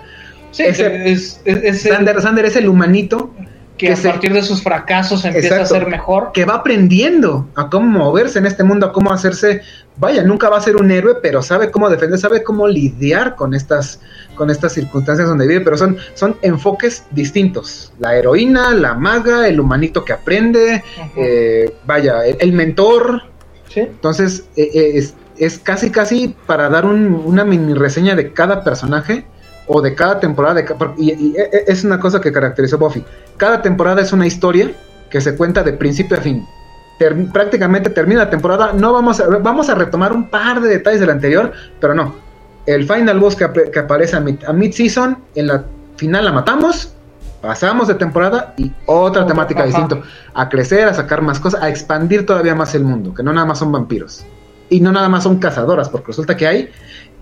[0.49, 3.31] Sí, Ese- es, es- es el Sander, Sander es el humanito
[3.77, 5.75] que que a se- partir de sus fracasos empieza Exacto.
[5.75, 6.31] a ser mejor.
[6.33, 9.61] que va aprendiendo a cómo moverse en este mundo, a cómo hacerse,
[9.97, 13.53] vaya, nunca va a ser un héroe, pero sabe cómo defender, sabe cómo lidiar con
[13.53, 13.99] estas,
[14.35, 17.91] con estas circunstancias donde vive, pero son, son enfoques distintos.
[17.99, 20.83] La heroína, la maga, el humanito que aprende,
[21.17, 23.23] eh, vaya, el- el mentor,
[23.67, 23.81] Sí.
[23.81, 28.63] Entonces, eh, eh, es, es casi, casi para dar un- una mini reseña de cada
[28.63, 29.25] personaje
[29.67, 30.55] o de cada temporada.
[30.55, 30.65] De,
[30.97, 33.03] y, y, eh, es una cosa que caracterizó Buffy.
[33.37, 34.71] Cada temporada es una historia
[35.09, 36.45] que se cuenta de principio a fin.
[36.99, 38.73] Ter- prácticamente termina la temporada.
[38.73, 42.15] No vamos a, vamos a retomar un par de detalles del anterior, pero no.
[42.65, 45.63] El final boss que, que aparece a mid, a mid-season, en la
[45.97, 46.91] final la matamos.
[47.41, 49.67] Pasamos de temporada y otra temática ajá.
[49.67, 53.31] distinta a crecer, a sacar más cosas, a expandir todavía más el mundo, que no
[53.33, 54.25] nada más son vampiros.
[54.67, 56.71] Y no nada más son cazadoras, porque resulta que hay,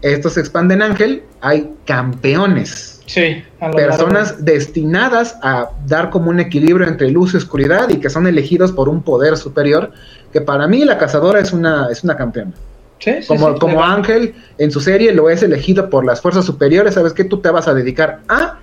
[0.04, 3.02] estos se expanden ángel, hay campeones.
[3.06, 4.46] Sí, a personas largo.
[4.46, 8.90] destinadas a dar como un equilibrio entre luz y oscuridad y que son elegidos por
[8.90, 9.92] un poder superior,
[10.32, 12.54] que para mí la cazadora es una, es una campeona.
[13.00, 13.92] Sí, sí, Como, sí, como legal.
[13.92, 17.50] Ángel en su serie lo es elegido por las fuerzas superiores, sabes que tú te
[17.50, 18.60] vas a dedicar a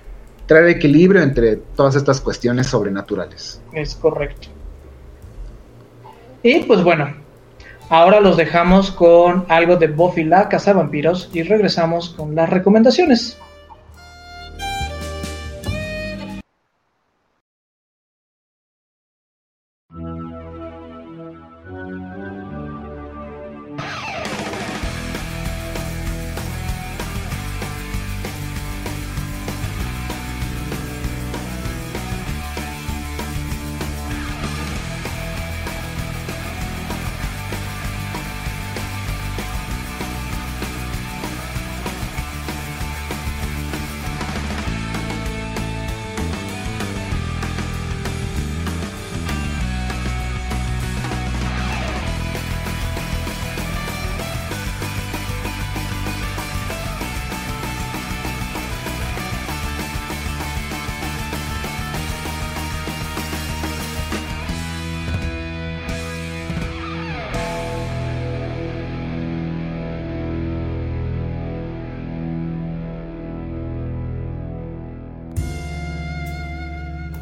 [0.47, 3.61] traer equilibrio entre todas estas cuestiones sobrenaturales.
[3.73, 4.47] Es correcto.
[6.43, 7.13] Y pues bueno,
[7.91, 13.37] ahora los dejamos con algo de Buffy la Cazavampiros y regresamos con las recomendaciones.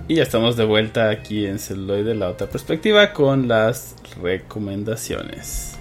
[0.10, 5.78] Y ya estamos de vuelta aquí en Celuloide, la otra perspectiva, con las recomendaciones.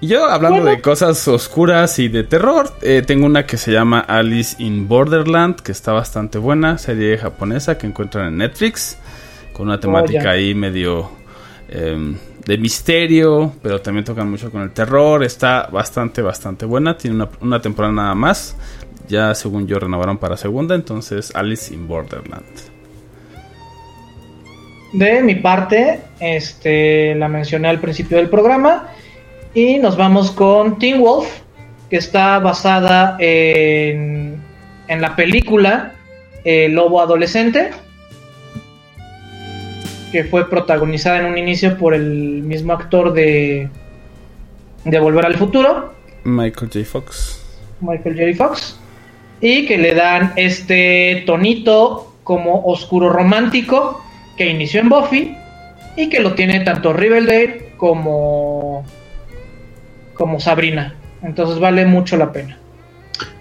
[0.00, 0.70] Yo, hablando Bueno.
[0.76, 5.56] de cosas oscuras y de terror, eh, tengo una que se llama Alice in Borderland,
[5.56, 8.96] que está bastante buena, serie japonesa que encuentran en Netflix,
[9.52, 10.30] con una temática ya.
[10.30, 11.10] ahí medio
[11.68, 12.16] em,
[12.46, 17.28] de misterio, pero también tocan mucho con el terror, está bastante, bastante buena, tiene una,
[17.40, 18.56] una temporada nada más,
[19.10, 22.46] ya según yo renovaron para segunda, entonces Alice in Borderland.
[24.92, 28.88] De mi parte, este, la mencioné al principio del programa.
[29.52, 31.28] Y nos vamos con Teen Wolf,
[31.90, 34.40] que está basada en,
[34.88, 35.92] en la película
[36.44, 37.70] eh, Lobo Adolescente,
[40.12, 43.68] que fue protagonizada en un inicio por el mismo actor de,
[44.84, 45.92] de Volver al Futuro,
[46.24, 46.84] Michael J.
[46.84, 47.42] Fox.
[47.80, 48.44] Michael J.
[48.46, 48.79] Fox,
[49.40, 54.02] y que le dan este tonito como oscuro romántico
[54.36, 55.36] que inició en Buffy
[55.96, 58.84] y que lo tiene tanto Riverdale como
[60.14, 60.94] como Sabrina.
[61.22, 62.58] Entonces vale mucho la pena.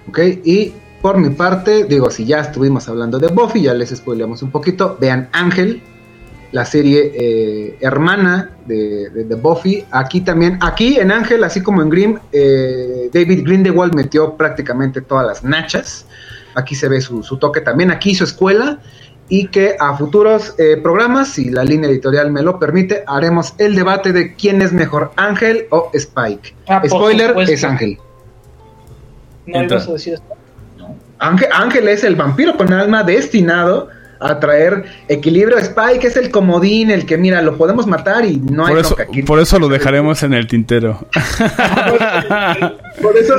[0.08, 0.20] ¿Ok?
[0.44, 4.52] Y por mi parte, digo, si ya estuvimos hablando de Buffy, ya les spoileamos un
[4.52, 4.98] poquito.
[5.00, 5.82] Vean Ángel,
[6.52, 9.86] la serie eh, hermana de, de- de Buffy.
[9.92, 15.26] Aquí también, aquí en Ángel, así como en Grimm, eh, David Grindelwald metió prácticamente todas
[15.28, 16.06] las nachas.
[16.56, 18.80] Aquí se ve su, su toque también, aquí su escuela.
[19.32, 23.76] Y que a futuros eh, programas, si la línea editorial me lo permite, haremos el
[23.76, 26.56] debate de quién es mejor, Ángel o Spike.
[26.68, 28.00] Ah, Spoiler, es Ángel.
[30.80, 30.96] ¿No?
[31.20, 33.90] Ángel, Ángel es el vampiro con alma destinado
[34.20, 35.58] a traer equilibrio.
[35.58, 38.96] Spike es el comodín, el que mira, lo podemos matar y no hay Por eso,
[38.96, 39.24] bronca aquí.
[39.24, 41.06] por eso lo dejaremos en el tintero.
[43.02, 43.36] Por eso-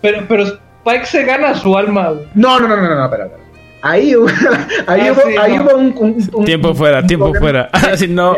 [0.00, 2.12] Pero, pero Spike se gana su alma.
[2.34, 3.42] No, no, no, no, no, espera, espera.
[3.84, 4.28] Ahí hubo,
[4.86, 5.64] ahí Ah, hubo, sí, ahí no.
[5.64, 7.96] hubo un, un- un- tiempo fuera, un tiempo problema fuera.
[7.96, 8.36] si no.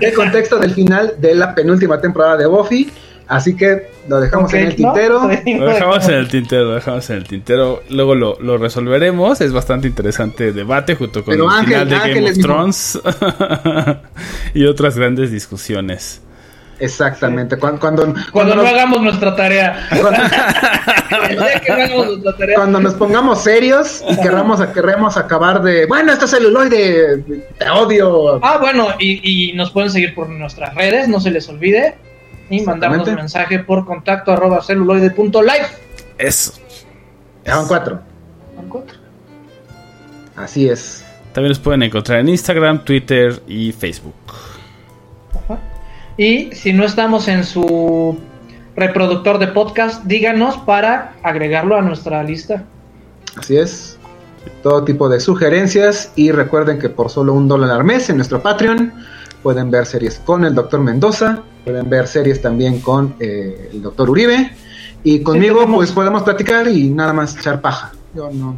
[0.00, 2.90] El contexto del final de la penúltima temporada de Buffy.
[3.30, 4.74] Así que lo dejamos en el ¿no?
[4.92, 5.20] tintero.
[5.46, 7.80] Lo dejamos en el tintero, lo dejamos en el tintero.
[7.88, 9.40] Luego lo, lo resolveremos.
[9.40, 12.38] Es bastante interesante debate junto con Pero el Ángel- final de Ángel Game of.
[12.38, 13.00] Thrones
[14.54, 16.20] y otras grandes discusiones.
[16.80, 17.56] Exactamente.
[17.56, 19.86] Cuando, cuando, Cuando cuando no nos, hagamos nuestra tarea.
[20.00, 20.20] cuando-
[21.28, 22.56] El día que no hagamos nuestra tarea.
[22.56, 25.86] cuando nos pongamos serios y querramos, queremos acabar de.
[25.86, 27.18] Bueno, esto es celuloide.
[27.58, 28.40] Te odio.
[28.44, 31.94] Ah, bueno, y, y nos pueden seguir por nuestras redes, no se les olvide.
[32.50, 33.22] Y mandarnos Exactamente.
[33.22, 35.66] mensaje por contacto arroba celuloide.live.
[36.18, 36.52] Eso.
[37.44, 38.00] Ya van cuatro.
[40.36, 41.04] Así es.
[41.32, 44.14] También los pueden encontrar en Instagram, Twitter y Facebook.
[45.44, 45.58] Ajá.
[46.16, 48.18] Y si no estamos en su
[48.74, 52.64] reproductor de podcast, díganos para agregarlo a nuestra lista.
[53.36, 53.98] Así es.
[54.62, 56.12] Todo tipo de sugerencias.
[56.16, 58.92] Y recuerden que por solo un dólar al mes en nuestro Patreon
[59.42, 61.42] pueden ver series con el doctor Mendoza.
[61.64, 64.50] Pueden ver series también con eh, el doctor Uribe.
[65.04, 67.92] Y conmigo, pues podemos platicar y nada más echar paja.
[68.14, 68.56] Yo no.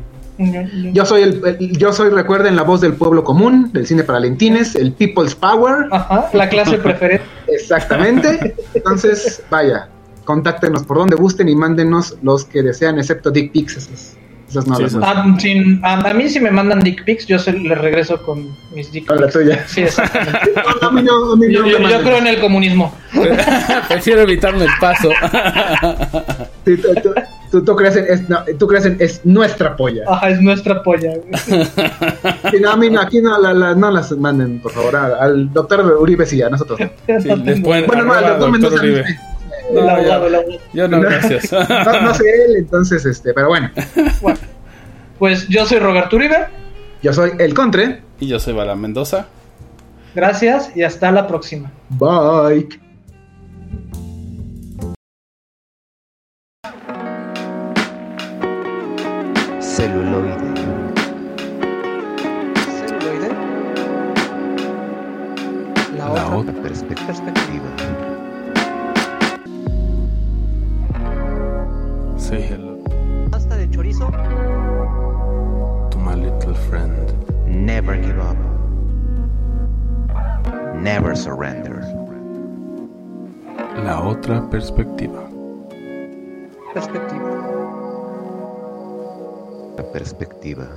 [0.93, 4.19] Yo- soy el, el- yo soy, recuerden, la voz del pueblo común, del cine para
[4.19, 5.87] lentines, el People's Power.
[5.93, 7.25] Ajá, la clase preferente.
[7.49, 8.55] Exactamente.
[8.75, 9.89] Entonces, vaya.
[10.25, 14.17] contáctenos por donde gusten y mándenos los que desean, excepto dick pics.
[14.53, 14.95] Esas, no Sí, las.
[15.03, 18.49] Ah, sin- a, a mí si me mandan dick pics, yo se, les regreso con
[18.75, 19.33] mis dick A la pics.
[19.33, 19.65] tuya.
[19.67, 20.39] Sí, exactamente.
[20.83, 22.95] No, a mí no, a Yo, yo- creo en el comunismo.
[23.89, 25.11] Prefiero evitarme el paso.
[26.65, 27.15] Sí, tú, tú-
[27.51, 30.05] tú- tú crees en, es, no, tú crees en es nuestra polla.
[30.07, 31.13] Ajá, es nuestra polla.
[31.45, 34.95] Sí, no, a mí no, aquí no, la- la- no las manden, por favor.
[34.95, 37.21] Al, al doctor Uribe sí, a nosotros no.
[37.21, 37.29] Sí,
[37.63, 38.77] pueden- Bueno, no, al doctor doctor Mendoza.
[38.77, 39.05] Uribe.
[39.71, 40.59] El No, abogado, yo- el abogado.
[40.73, 41.53] Yo no, gracias.
[41.69, 43.71] No, no sé él, entonces, este, pero bueno.
[44.21, 44.39] Bueno,
[45.19, 46.47] pues yo soy Roberto Uribe.
[47.03, 48.03] Yo soy el Contre.
[48.21, 49.27] Y yo soy Bala Mendoza.
[50.15, 51.71] Gracias y hasta la próxima.
[51.89, 52.69] Bye.
[59.61, 60.37] Celuloide.
[62.67, 63.29] Celuloide.
[65.97, 66.37] La, La otra.
[66.37, 67.52] otra perspe- perspectiva.
[72.33, 72.83] Say hello
[73.31, 74.09] Pasta de chorizo.
[75.91, 77.13] to my little friend.
[77.47, 78.39] Never give up.
[80.75, 81.83] Never surrender.
[83.85, 85.29] La otra perspectiva.
[86.73, 87.29] Perspectiva.
[89.77, 90.71] La perspectiva.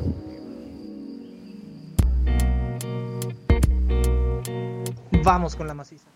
[5.24, 6.15] Vamos con la maciza.